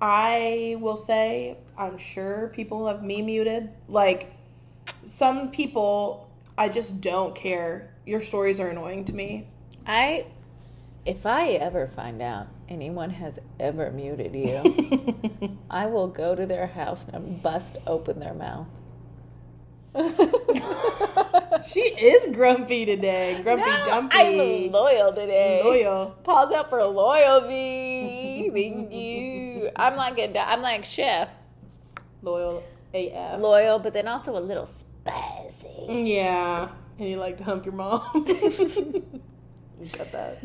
[0.00, 3.70] I will say, I'm sure people have me muted.
[3.88, 4.32] Like,
[5.04, 7.92] some people, I just don't care.
[8.06, 9.48] Your stories are annoying to me.
[9.86, 10.26] I,
[11.04, 16.66] if I ever find out anyone has ever muted you, I will go to their
[16.68, 18.66] house and bust open their mouth.
[21.66, 23.40] she is grumpy today.
[23.42, 24.16] Grumpy No, dumpy.
[24.16, 25.62] I'm loyal today.
[25.64, 26.10] Loyal.
[26.24, 28.50] Pause up for loyalty.
[28.52, 29.70] Thank you.
[29.76, 31.30] I'm like a, I'm like chef,
[32.22, 32.62] Loyal
[32.94, 33.40] AF.
[33.40, 35.86] loyal, but then also a little spicy.
[35.88, 36.68] yeah.
[36.98, 38.10] And you like to hump your mom.
[38.26, 39.02] you
[39.96, 40.42] got that.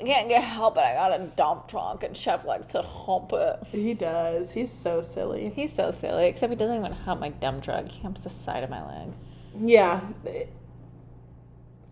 [0.00, 0.80] I can't get help it.
[0.80, 3.60] I got a dump trunk, and chef likes to hump it.
[3.70, 4.52] He does.
[4.52, 5.50] He's so silly.
[5.54, 6.26] He's so silly.
[6.26, 7.86] Except he doesn't even hump my dump truck.
[7.88, 9.12] He humps the side of my leg.
[9.60, 10.00] Yeah.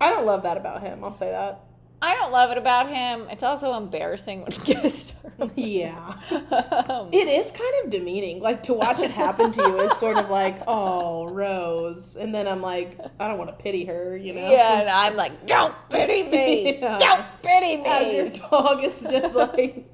[0.01, 1.03] I don't love that about him.
[1.05, 1.61] I'll say that.
[2.03, 3.29] I don't love it about him.
[3.31, 5.53] It's also embarrassing when he gets started.
[5.57, 6.15] Yeah.
[6.31, 8.41] Um, It is kind of demeaning.
[8.41, 12.17] Like to watch it happen to you is sort of like, oh, Rose.
[12.17, 14.51] And then I'm like, I don't want to pity her, you know?
[14.51, 16.79] yeah, and I'm like, don't pity me.
[16.85, 16.99] Yeah.
[16.99, 17.87] Don't pity me.
[17.87, 19.89] As your dog is just like,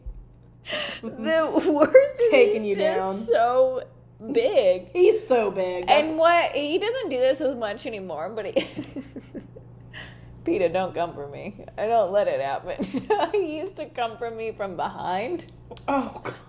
[1.02, 3.20] the worst Taking you down.
[3.20, 3.84] So
[4.32, 4.88] big.
[4.92, 5.86] he's so big.
[5.86, 8.66] That's- And what he doesn't do this as much anymore, but he
[10.44, 11.64] Peter, don't come for me.
[11.76, 12.82] I don't let it happen.
[13.32, 15.46] he used to come for me from behind.
[15.88, 16.34] oh, God.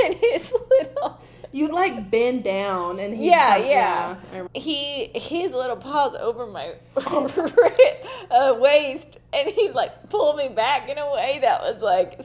[0.00, 1.20] And his little
[1.52, 4.16] You'd like bend down and he Yeah, yeah.
[4.20, 4.50] I remember.
[4.54, 10.98] he his little paws over my uh, waist and he'd like pull me back in
[10.98, 12.20] a way that was like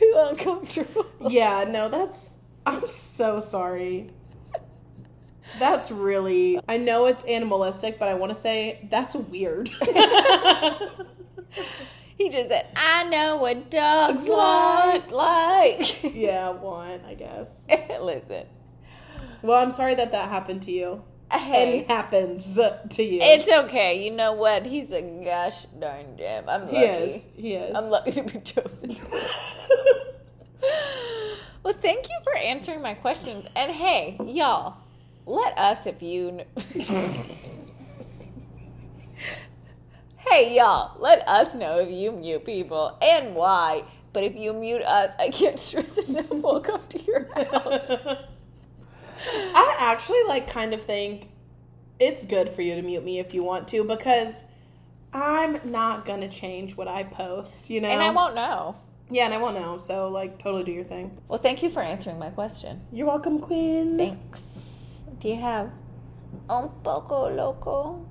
[0.00, 1.06] too uncomfortable.
[1.28, 2.38] Yeah, no, that's.
[2.66, 4.10] I'm so sorry.
[5.58, 6.60] That's really.
[6.68, 9.70] I know it's animalistic, but I want to say that's weird.
[12.20, 17.66] He just said, "I know what dogs want like." yeah, one, I guess.
[18.00, 18.44] Listen,
[19.40, 21.02] Well, I'm sorry that that happened to you.
[21.38, 23.18] Hey, And happens to you.
[23.22, 24.02] it's okay.
[24.04, 24.66] You know what?
[24.66, 26.44] He's a gosh darn gem.
[26.48, 26.76] I'm lucky.
[26.76, 27.26] he is.
[27.36, 27.76] He is.
[27.76, 28.90] I'm lucky to be chosen.
[31.62, 33.46] well, thank you for answering my questions.
[33.54, 34.76] And hey, y'all,
[35.26, 36.42] let us if you.
[36.74, 36.86] Kn-
[40.16, 43.84] hey, y'all, let us know if you mute people and why.
[44.12, 46.28] But if you mute us, I can't stress enough.
[46.30, 47.90] We'll come to your house.
[49.26, 51.28] I actually like kind of think
[51.98, 54.44] it's good for you to mute me if you want to because
[55.12, 57.88] I'm not gonna change what I post, you know.
[57.88, 58.76] And I won't know.
[59.10, 59.78] Yeah, and I won't know.
[59.78, 61.20] So like, totally do your thing.
[61.28, 62.80] Well, thank you for answering my question.
[62.92, 63.98] You're welcome, Quinn.
[63.98, 65.02] Thanks.
[65.18, 65.70] Do you have
[66.48, 68.06] un poco loco?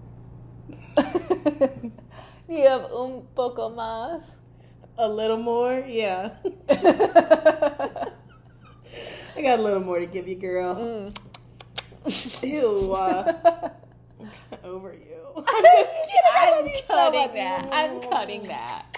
[0.95, 4.23] Do you have un poco más?
[4.97, 6.31] A little more, yeah.
[9.39, 10.75] I got a little more to give you, girl.
[10.75, 12.43] Mm.
[12.43, 12.91] Ew.
[12.93, 13.69] Uh,
[14.19, 15.15] I'm over you.
[15.37, 16.35] I'm just kidding.
[16.35, 17.69] I'm you so cutting that.
[17.71, 18.97] I'm cutting that.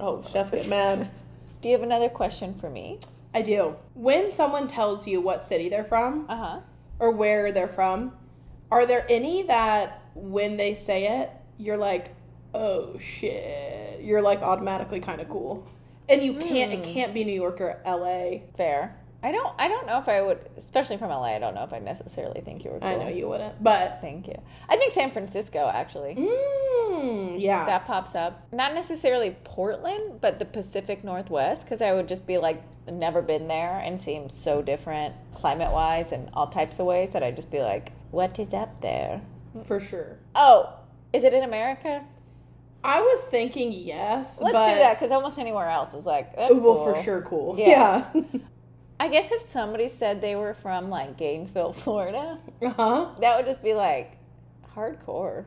[0.00, 1.08] Oh, chef, get mad.
[1.62, 2.98] Do you have another question for me?
[3.34, 3.76] I do.
[3.94, 6.60] When someone tells you what city they're from Uh huh.
[6.98, 8.14] or where they're from,
[8.72, 12.12] are there any that when they say it, you're like,
[12.52, 15.68] oh shit, you're like automatically kind of cool,
[16.08, 16.72] and you can't.
[16.72, 18.42] It can't be New York or L.A.
[18.56, 18.96] Fair.
[19.26, 19.52] I don't.
[19.58, 21.34] I don't know if I would, especially from LA.
[21.34, 22.78] I don't know if I necessarily think you were.
[22.78, 22.88] Cool.
[22.88, 24.40] I know you wouldn't, but Thank you.
[24.68, 26.14] I think San Francisco actually.
[26.14, 28.46] mm, yeah, That pops up.
[28.52, 33.48] Not necessarily Portland, but the Pacific Northwest, because I would just be like, never been
[33.48, 37.50] there and seems so different climate wise and all types of ways that I'd just
[37.50, 39.22] be like, what is up there?
[39.64, 40.18] for sure.
[40.36, 40.72] Oh,
[41.12, 42.04] is it in America?
[42.84, 46.60] I was thinking yes, Let's do that because almost anywhere else is like, that's well,
[46.60, 46.94] cool.
[46.94, 47.58] for sure, cool.
[47.58, 48.04] Yeah.
[48.14, 48.22] Yeah.
[48.98, 53.08] I guess if somebody said they were from like Gainesville, Florida, uh huh.
[53.20, 54.16] that would just be like
[54.74, 55.44] hardcore.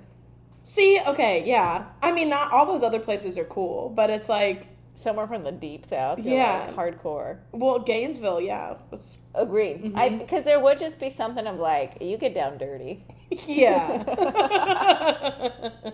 [0.64, 1.86] See, okay, yeah.
[2.02, 5.52] I mean, not all those other places are cool, but it's like, Somewhere from the
[5.54, 6.72] deep south, Yeah.
[6.76, 7.38] like hardcore.
[7.54, 9.94] well, Gainesville, yeah, it's, Agreed.
[9.96, 10.18] I Mm-hmm.
[10.20, 13.06] because there would just be something of like you get down dirty.
[13.48, 14.04] yeah.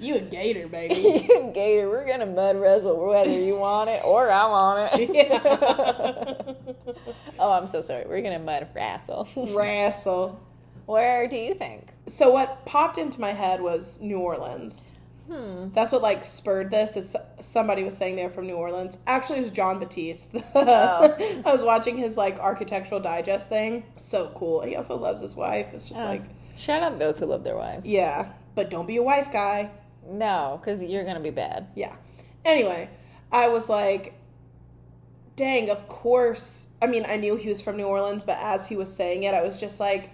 [0.00, 0.94] you a gator, baby.
[1.28, 5.10] you a Gator, we're gonna mud wrestle whether you want it or I want it.
[5.14, 6.54] Yeah.
[7.38, 8.04] oh, I'm so sorry.
[8.06, 9.28] We're gonna mud wrestle.
[9.36, 10.40] Wrestle.
[10.86, 11.92] Where do you think?
[12.06, 14.96] So what popped into my head was New Orleans.
[15.28, 15.68] Hmm.
[15.72, 16.96] That's what like spurred this.
[16.96, 18.98] Is somebody was saying they're from New Orleans.
[19.06, 20.34] Actually, it was Jon Batiste.
[20.54, 21.42] Oh.
[21.46, 23.84] I was watching his like architectural digest thing.
[24.00, 24.62] So cool.
[24.62, 25.68] He also loves his wife.
[25.72, 26.08] It's just Oh.
[26.08, 26.22] like
[26.56, 27.86] Shout out those who love their wives.
[27.86, 29.70] yeah, but don't be a wife guy.
[30.06, 31.68] No, because you're gonna be bad.
[31.74, 31.94] Yeah.
[32.44, 32.90] Anyway,
[33.30, 34.14] I was like,
[35.36, 36.68] dang, of course.
[36.82, 39.34] I mean, I knew he was from New Orleans, but as he was saying it,
[39.34, 40.10] I was just like,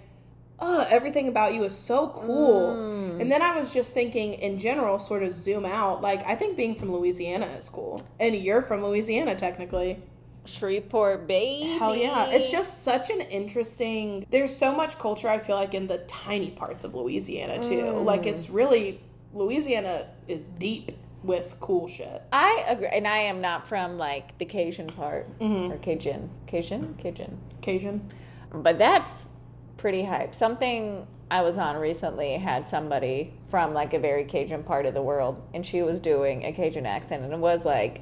[0.58, 2.74] oh, everything about you is so cool.
[2.76, 3.20] Mm.
[3.20, 6.00] And then I was just thinking, in general, sort of zoom out.
[6.00, 8.06] Like, I think being from Louisiana is cool.
[8.20, 10.02] And you're from Louisiana, technically.
[10.44, 11.76] Shreveport, baby.
[11.78, 12.30] Hell yeah.
[12.30, 14.26] It's just such an interesting.
[14.30, 17.82] There's so much culture, I feel like, in the tiny parts of Louisiana, too.
[17.82, 18.04] Mm.
[18.04, 19.00] Like, it's really.
[19.32, 22.22] Louisiana is deep with cool shit.
[22.32, 25.72] I agree, and I am not from like the Cajun part Mhm.
[25.72, 27.38] or Cajun, Cajun, Cajun.
[27.62, 28.12] Cajun.
[28.52, 29.28] But that's
[29.76, 30.34] pretty hype.
[30.34, 35.02] Something I was on recently had somebody from like a very Cajun part of the
[35.02, 38.00] world, and she was doing a Cajun accent, and it was like,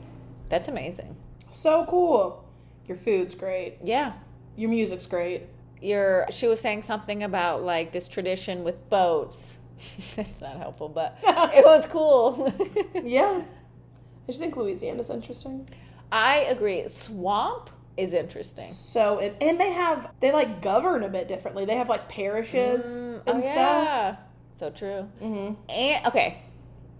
[0.50, 1.16] that's amazing.
[1.50, 2.44] So cool.
[2.86, 3.78] Your food's great.
[3.82, 4.12] Yeah.
[4.56, 5.44] Your music's great.
[5.80, 9.56] You're, she was saying something about like this tradition with boats.
[10.16, 12.52] That's not helpful, but it was cool.
[13.02, 13.42] Yeah.
[13.42, 15.68] I just think Louisiana's interesting.
[16.10, 16.88] I agree.
[16.88, 18.68] Swamp is interesting.
[18.68, 21.64] So and, and they have they like govern a bit differently.
[21.66, 23.84] They have like parishes Mm, and oh, stuff.
[23.84, 24.16] yeah.
[24.58, 25.08] So true.
[25.22, 25.54] Mm-hmm.
[25.70, 26.38] And okay,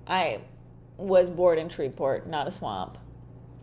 [0.07, 0.41] I
[0.99, 2.99] was born in Shreveport, not a swamp,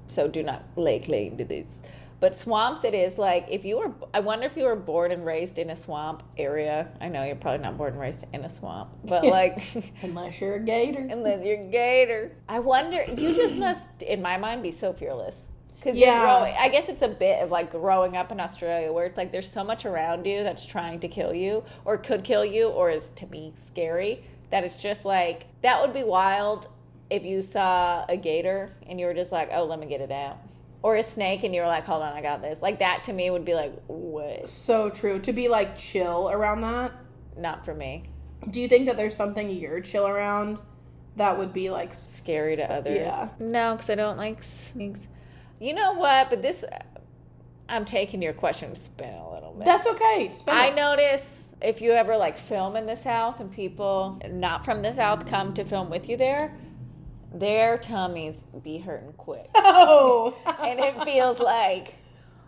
[0.07, 1.78] so do not lay claim to this.
[2.22, 3.91] But swamps, it is like if you were.
[4.13, 6.88] I wonder if you were born and raised in a swamp area.
[7.01, 9.59] I know you're probably not born and raised in a swamp, but like.
[10.03, 10.99] Unless you're a gator.
[10.99, 12.32] Unless you're a gator.
[12.47, 15.45] I wonder, you just must, in my mind, be so fearless.
[15.78, 16.22] Because Yeah.
[16.22, 19.17] you're growing, I guess it's a bit of like growing up in Australia where it's
[19.17, 22.67] like there's so much around you that's trying to kill you or could kill you
[22.67, 26.67] or is to me scary that it's just like, that would be wild
[27.09, 30.11] if you saw a gator and you were just like, oh, let me get it
[30.11, 30.38] out.
[30.84, 32.61] Or a snake and you were like, hold on, I got this.
[32.61, 34.49] Like that to me would be like, what?
[34.49, 35.19] So true.
[35.19, 36.91] To be like chill around that.
[37.38, 38.09] Not for me.
[38.49, 40.59] Do you think that there's something you're chill around
[41.17, 42.97] that would be like scary to others.
[42.97, 43.29] Yeah.
[43.39, 45.07] No, because I don't like snakes.
[45.59, 46.29] You know what?
[46.29, 46.63] But this,
[47.67, 49.65] I'm taking your question to spin a little bit.
[49.65, 50.29] That's okay.
[50.29, 50.75] Spin I it.
[50.75, 55.27] notice if you ever like film in the South and people not from the South
[55.27, 56.55] come to film with you there,
[57.34, 59.49] their tummies be hurting quick.
[59.55, 60.36] Oh.
[60.63, 61.95] and it feels like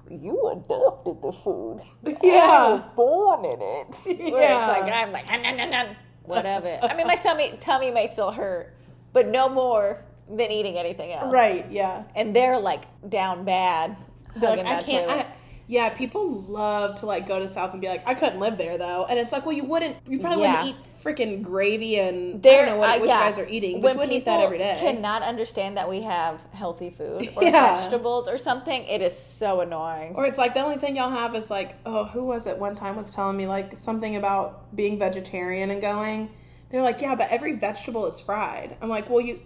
[0.09, 1.81] you adopted the food.
[2.21, 4.31] Yeah, I was born in it.
[4.31, 4.69] Where Yeah.
[4.71, 6.79] it's like I'm like "Nom, nom, nom, nom," whatever.
[6.81, 8.75] I mean, my tummy tummy may still hurt,
[9.13, 11.31] but no more than eating anything else.
[11.34, 11.65] Right.
[11.71, 12.03] Yeah.
[12.15, 13.95] And they're like down bad.
[14.36, 15.09] Like I can't.
[15.11, 15.25] I,
[15.68, 18.78] yeah, people love to like go to south and be like, I couldn't live there
[18.78, 19.97] though, and it's like, well, you wouldn't.
[20.07, 20.64] You probably Yeah.
[20.64, 23.20] wouldn't eat freaking gravy and I don't know what, uh, what yeah.
[23.20, 24.78] you guys are eating, but When you wouldn't eat that every day.
[24.80, 27.82] Cannot understand that we have healthy food or Yeah.
[27.82, 28.84] vegetables or something.
[28.86, 30.16] It is so annoying.
[30.16, 32.76] Or it's like the only thing y'all have is like, oh, who was it one
[32.78, 36.30] time was telling me like something about being vegetarian and going.
[36.70, 38.78] They're like, yeah, but every vegetable is fried.
[38.82, 39.41] I'm like, well, you,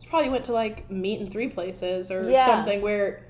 [0.00, 2.46] you probably went to like meat in three places or Yeah.
[2.46, 3.22] something where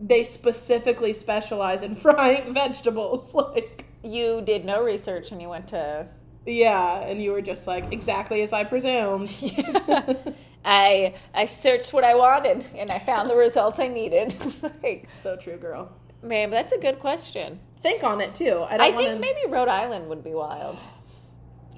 [0.00, 3.34] they specifically specialize in frying vegetables.
[3.54, 6.06] Like, You did no research and you went to
[6.46, 9.34] yeah, and you were just like exactly as I presumed.
[10.64, 14.36] I I searched what I wanted and I found the results I needed.
[14.82, 15.90] like, so true, girl.
[16.22, 17.60] man, that's a good question.
[17.80, 18.64] Think on it too.
[18.68, 19.20] I I, don't think want to.
[19.20, 20.78] maybe Rhode Island would be wild.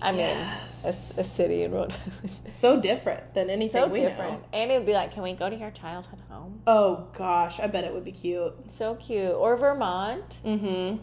[0.00, 2.30] I mean, a, a, city in Rhode Island.
[2.44, 4.42] so different than anything so we different.
[4.42, 4.48] know.
[4.52, 6.60] And it would be like, can we go to your childhood home?
[6.66, 8.54] Oh gosh, I bet it would be cute.
[8.68, 9.32] So cute.
[9.32, 10.38] Or Vermont.
[10.44, 11.02] Mm-hmm.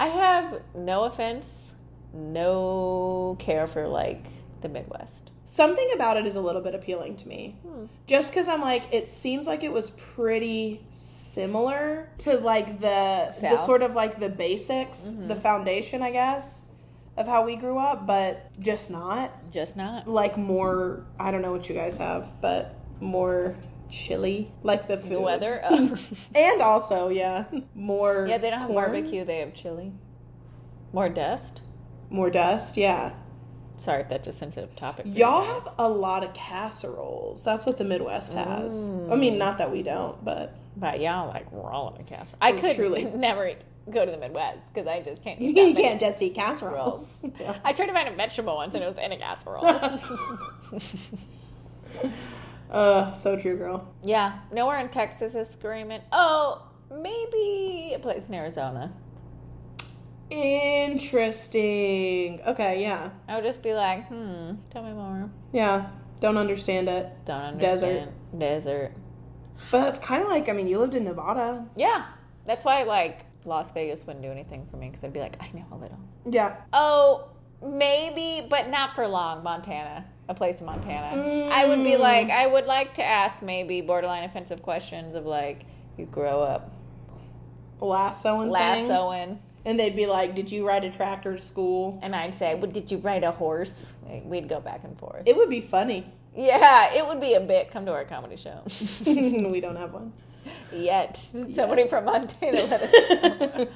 [0.00, 1.72] I have no offense,
[2.12, 4.24] no care for like
[4.60, 5.30] the Midwest.
[5.44, 7.56] Something about it is a little bit appealing to me.
[7.66, 7.86] Hmm.
[8.06, 13.32] Just because I'm like, it seems like it was pretty similar to like the the
[13.32, 13.42] South.
[13.42, 13.66] Mm-hmm.
[13.66, 16.66] sort of like the basics, the foundation, I guess,
[17.18, 20.06] of how we grew up, but just not Just not.
[20.08, 21.04] like more.
[21.18, 23.56] I don't know what you guys have, but more
[23.90, 25.10] chilly, like the food.
[25.12, 25.60] The weather.
[25.70, 25.98] Oh.
[26.34, 27.44] and also yeah,
[27.74, 28.26] more.
[28.28, 29.24] yeah, they don't have barbecue.
[29.24, 29.92] They have chili.
[30.92, 31.60] More dust.
[32.10, 32.76] more dust.
[32.76, 33.12] Yeah,
[33.76, 35.06] Sorry if that's a sensitive topic.
[35.08, 37.44] y'all have a lot of casseroles.
[37.44, 38.90] That's what the Midwest has.
[38.90, 39.18] I Mm.
[39.20, 40.54] mean, not that we don't, but.
[40.76, 42.38] But y'all like rolling a casserole.
[42.40, 43.04] I Oh, could truly.
[43.14, 43.52] never
[43.92, 45.40] go to the Midwest because I just can't.
[45.40, 47.24] eat You can't just eat casseroles.
[47.40, 47.56] Yeah.
[47.64, 49.64] I tried to find a vegetable once and it was in a casserole.
[52.70, 53.88] Uh, so true, girl.
[54.04, 56.02] yeah, nowhere in Texas is screaming.
[56.12, 58.92] Oh, maybe a place in Arizona.
[60.98, 62.40] Interesting.
[62.46, 63.08] Okay, yeah.
[63.26, 65.30] I would just be like, hmm, tell me more.
[65.52, 65.88] Yeah.
[66.20, 67.06] Don't understand it.
[67.24, 68.08] Don't Desert.
[68.36, 68.92] Desert.
[69.70, 71.64] But that's kind of like, I mean, you lived in Nevada.
[71.74, 72.04] Yeah.
[72.46, 75.50] That's why, like, Las Vegas wouldn't do anything for me because I'd be like, I
[75.54, 75.98] know a little.
[76.24, 76.56] Yeah.
[76.72, 77.28] Oh,
[77.62, 79.42] maybe, but not for long.
[79.42, 81.48] Montana, a place in Montana.
[81.50, 81.98] I would be mm.
[81.98, 85.62] like, I would like to ask maybe borderline offensive questions of like,
[85.96, 86.72] you grow up
[87.80, 88.88] Lassoing things.
[88.88, 91.98] lassoing, And they'd be like, Did you ride a tractor to school?
[92.02, 93.92] and I'd say, well, did you ride a horse?
[94.24, 95.22] We'd go back and forth.
[95.26, 96.06] It would be funny.
[96.36, 97.70] yeah, it would be a bit.
[97.70, 98.62] Come to our comedy show.
[99.06, 100.12] we don't have one.
[100.72, 101.16] Yet,
[101.52, 102.92] somebody from Montana let us
[103.56, 103.68] know.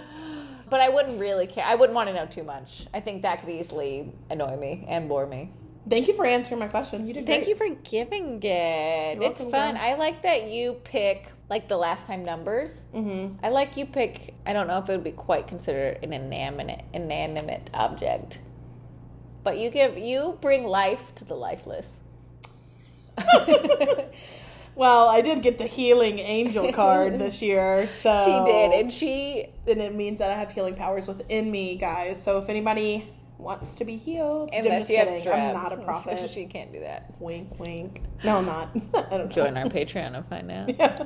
[0.70, 1.64] But I wouldn't really care.
[1.64, 2.86] I wouldn't want to know too much.
[2.94, 5.50] I think that could easily annoy me and bore me.
[5.88, 7.06] Thank you for answering my question.
[7.08, 7.48] You did Thank great.
[7.48, 9.16] you for giving it.
[9.16, 9.74] You're it's welcome, fun.
[9.74, 9.82] girl.
[9.82, 12.84] I like that you pick like the last time numbers.
[12.94, 13.44] Mm-hmm.
[13.44, 14.34] I like you pick.
[14.46, 18.38] I don't know if it would be quite considered an inanimate inanimate object,
[19.42, 21.86] but you give you bring life to the lifeless.
[24.74, 29.46] Well, I did get the healing angel card this year, so She did, and she
[29.66, 32.22] and it means that I have healing powers within me, guys.
[32.22, 35.72] So if anybody wants to be healed, I'm unless just you have strep, I'm not
[35.72, 36.30] a prophet.
[36.34, 37.14] she can't do that.
[37.20, 38.02] wink, wink.
[38.24, 38.70] No, I'm not.
[38.94, 39.26] I don't know.
[39.26, 40.68] Join our Patreon and find out.
[40.68, 41.02] Yeah.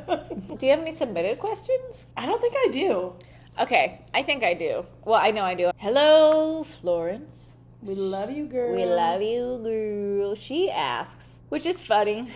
[0.57, 2.07] Do you have any submitted questions?
[2.17, 3.15] I don't think I do.
[3.59, 4.85] Okay, I think I do.
[5.05, 5.71] Well, I know I do.
[5.79, 7.57] Hello, Florence.
[7.83, 8.75] We love you, girl.
[8.75, 10.35] We love you, girl.
[10.35, 12.29] She asks, which is funny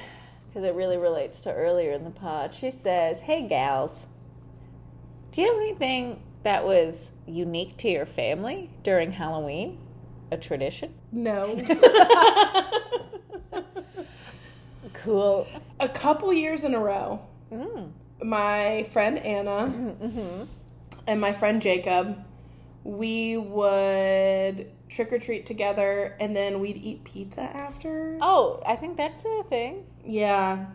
[0.53, 2.55] because it really relates to earlier in the pod.
[2.55, 4.07] She says, Hey, gals,
[5.33, 9.79] do you have anything that was unique to your family during Halloween?
[10.33, 10.95] A tradition?
[11.13, 11.57] No.
[14.95, 15.47] Cool.
[15.79, 17.21] a couple years in a row,
[17.53, 17.91] Mm.
[18.23, 20.43] my friend Anna hmm
[21.07, 22.23] and my friend Jacob,
[22.85, 28.19] we would trick or treat together and then we'd eat pizza after.
[28.21, 29.87] Oh, I think that's a thing.
[30.05, 30.67] Yeah.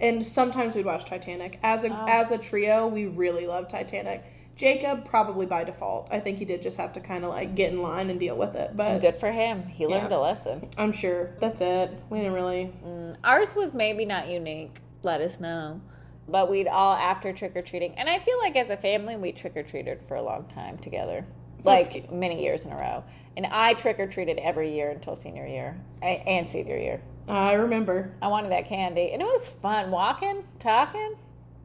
[0.00, 1.58] And sometimes we'd watch Titanic.
[1.62, 2.04] As a Oh.
[2.08, 4.24] as a trio, we really love Titanic.
[4.56, 6.08] Jacob probably by default.
[6.12, 8.36] I think he did just have to kind of like get in line and deal
[8.36, 9.64] with it, but Good for him.
[9.66, 10.16] He learned Yeah.
[10.16, 10.68] a lesson.
[10.78, 11.90] I'm sure that's it.
[12.10, 12.72] We didn't really.
[12.86, 14.80] Mm, ours was maybe not unique.
[15.02, 15.80] Let us know.
[16.28, 19.32] But we'd all after trick or treating, and I feel like as a family we
[19.32, 21.26] trick or treated for a long time together,
[21.64, 23.04] like many years in a row.
[23.36, 27.00] And I trick or treated every year until senior year and senior year.
[27.26, 28.12] I remember.
[28.22, 31.14] I wanted that candy, and it was fun walking, talking,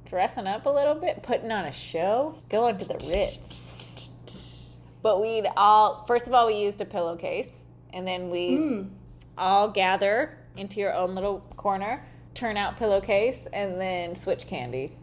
[0.06, 4.78] dressing up a little bit, putting on a show, going to the Ritz.
[5.02, 7.58] But we'd all first of all we used a pillowcase,
[7.93, 8.89] and then we Mm.
[9.38, 14.93] all gather into your own little corner, turn out pillowcase, and then switch candy.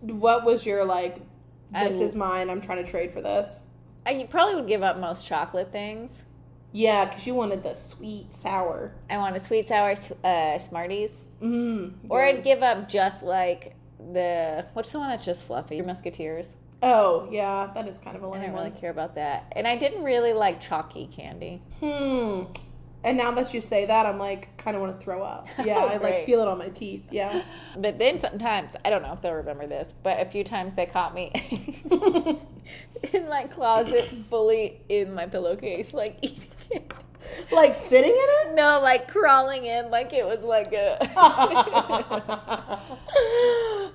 [0.00, 1.16] What was your like?
[1.74, 2.48] I This l- is mine.
[2.50, 3.64] I'm trying to trade for this.
[4.06, 6.22] I probably would give up most chocolate things.
[6.72, 8.92] Yeah, because you wanted the sweet sour.
[9.08, 9.94] I wanted sweet sour
[10.24, 11.94] uh, Smarties, Mm.
[12.08, 13.74] or I'd give up just like
[14.12, 15.76] the what's the one that's just fluffy?
[15.76, 16.56] Your Musketeers.
[16.82, 19.66] Oh yeah, that is kind of a lame I didn't really care about that, and
[19.68, 21.62] I didn't really like chalky candy.
[21.80, 22.44] Hmm.
[23.04, 25.46] And now that you say that, I'm like kind of want to throw up.
[25.58, 26.26] Oh, yeah, I like Right.
[26.26, 27.04] feel it on my teeth.
[27.10, 27.42] Yeah.
[27.76, 30.86] But then sometimes I don't know if they'll remember this, but a few times they
[30.86, 31.30] caught me
[33.12, 36.92] in my closet, fully in my pillowcase, like eating it.
[37.50, 38.16] like sitting in
[38.50, 38.54] it.
[38.54, 40.98] No, like crawling in, like it was like a.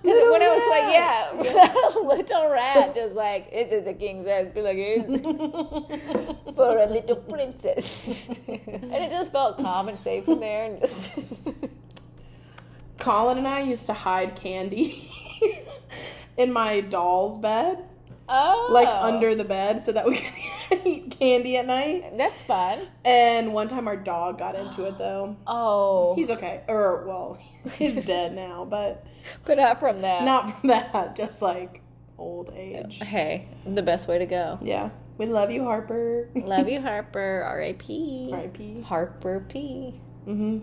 [0.04, 1.46] Little when I was like, rat.
[1.46, 6.34] yeah, little rat, just like this is a king's ass pillowcase eh?
[6.56, 11.48] for a little princess, and it just felt calm and safe in there, and just.
[13.00, 15.10] Colin and I used to hide candy
[16.38, 17.86] in my doll's bed,
[18.28, 22.18] Oh, like under the bed, so that we could eat candy at night.
[22.18, 22.88] That's fun.
[23.06, 25.38] And one time our dog got into it though.
[25.48, 26.62] Oh, He's okay.
[26.68, 27.40] Or well,
[27.78, 29.06] he's dead now, but
[29.46, 30.24] but not from that.
[30.24, 31.82] not from that, just like
[32.20, 33.00] old age.
[33.00, 34.60] Hey, the best way to go.
[34.62, 34.90] Yeah.
[35.18, 36.30] We love you, Harper.
[36.36, 37.44] Love you, Harper.
[37.46, 38.30] R.I.P.
[38.32, 38.82] R.I.P.
[38.82, 40.00] Harper P.
[40.28, 40.60] Mm-hmm.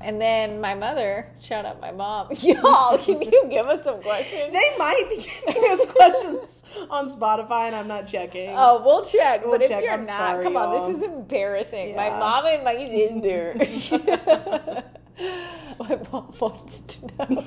[0.00, 2.26] And then my mother, shout out my mom.
[2.40, 4.52] Y'all, can you give us some questions?
[4.52, 8.50] They might be giving us questions on Spotify, and I'm not checking.
[8.50, 9.42] Oh, we'll check.
[9.42, 10.88] We'll but if you're I'm not, sorry, come on, y'all.
[10.88, 11.94] this is embarrassing.
[11.94, 12.18] My Yeah.
[12.18, 14.82] mom and my sister.
[15.78, 17.46] my mom wants to know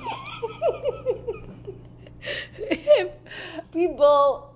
[2.58, 3.10] if
[3.72, 4.54] people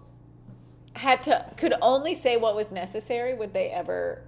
[0.94, 3.34] had to could only say what was necessary.
[3.34, 4.22] Would they ever?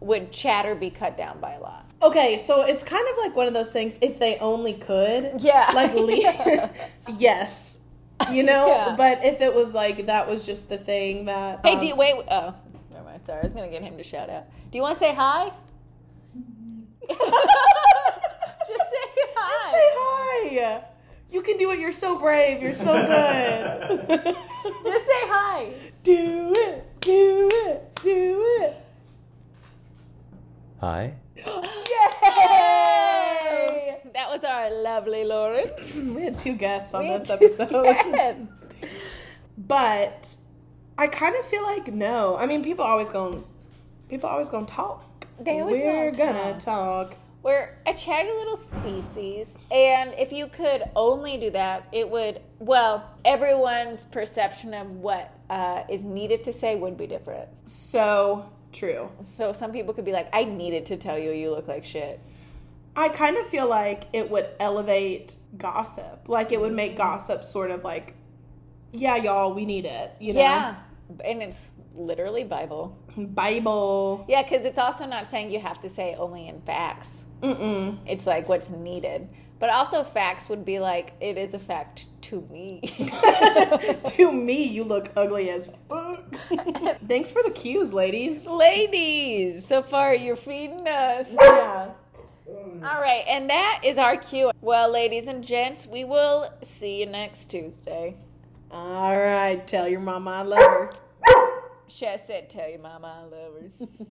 [0.00, 1.84] Would chatter be cut down by a lot?
[2.02, 3.98] Okay, so it's kind of like one of those things.
[4.00, 5.70] If they only could, Yeah.
[5.74, 6.70] like le- Yeah.
[7.18, 7.80] yes,
[8.32, 8.68] You know?
[8.68, 8.94] Yeah.
[8.96, 11.96] But if it was like that was just the thing that Hey, um, do you
[11.96, 12.14] wait?
[12.30, 12.54] Oh,
[12.90, 13.26] never mind.
[13.26, 14.44] Sorry, I was gonna get him to shout out.
[14.70, 15.52] Do you want to say hi?
[17.08, 19.06] Just say
[19.36, 19.72] hi.
[19.72, 20.80] say hi.
[21.30, 21.78] You can do it.
[21.78, 22.62] You're so brave.
[22.62, 24.08] You're so good.
[24.84, 25.72] Just say hi.
[26.02, 27.00] do it.
[27.00, 28.00] Do it.
[28.02, 28.76] Do it.
[30.80, 31.14] Hi.
[31.36, 31.44] Yay!
[34.12, 35.94] That was our lovely Lawrence.
[36.14, 37.42] We had two guests on We this did.
[37.42, 37.72] episode.
[39.58, 40.36] but
[40.98, 42.36] I kind of feel like no.
[42.36, 43.44] I mean, people always going
[44.08, 45.04] people always going to talk.
[45.38, 47.16] They always We're gonna gonna talk.
[47.42, 53.08] We're a chatty little species, and if you could only do that, it would, well,
[53.24, 57.48] everyone's perception of what uh, is needed to say would be different.
[57.64, 59.10] So true.
[59.22, 62.20] So some people could be like, I needed to tell you you look like shit.
[62.94, 66.28] I kind of feel like it would elevate gossip.
[66.28, 68.14] Like it would make gossip sort of like,
[68.92, 70.12] yeah, y'all, we need it.
[70.20, 70.76] You know, Yeah.
[71.24, 72.98] And it's literally Bible.
[73.16, 74.24] Bible.
[74.28, 77.24] Yeah, because it's also not saying you have to say only in facts.
[77.42, 77.98] Mm-mm.
[78.06, 79.28] It's like what's needed.
[79.58, 82.80] But also, facts would be like, it is a fact to me.
[84.06, 86.34] to me, you look ugly as fuck.
[87.06, 88.48] Thanks for the cues, ladies.
[88.48, 91.26] Ladies, so far you're feeding us.
[91.30, 91.90] Yeah.
[92.50, 92.82] Mm.
[92.82, 94.50] All right, and that is our cue.
[94.62, 98.16] Well, ladies and gents, we will see you next Tuesday.
[98.72, 99.66] All right.
[99.66, 100.92] Tell your mama I love her.
[101.88, 104.06] Chess said, Tell your mama I love her.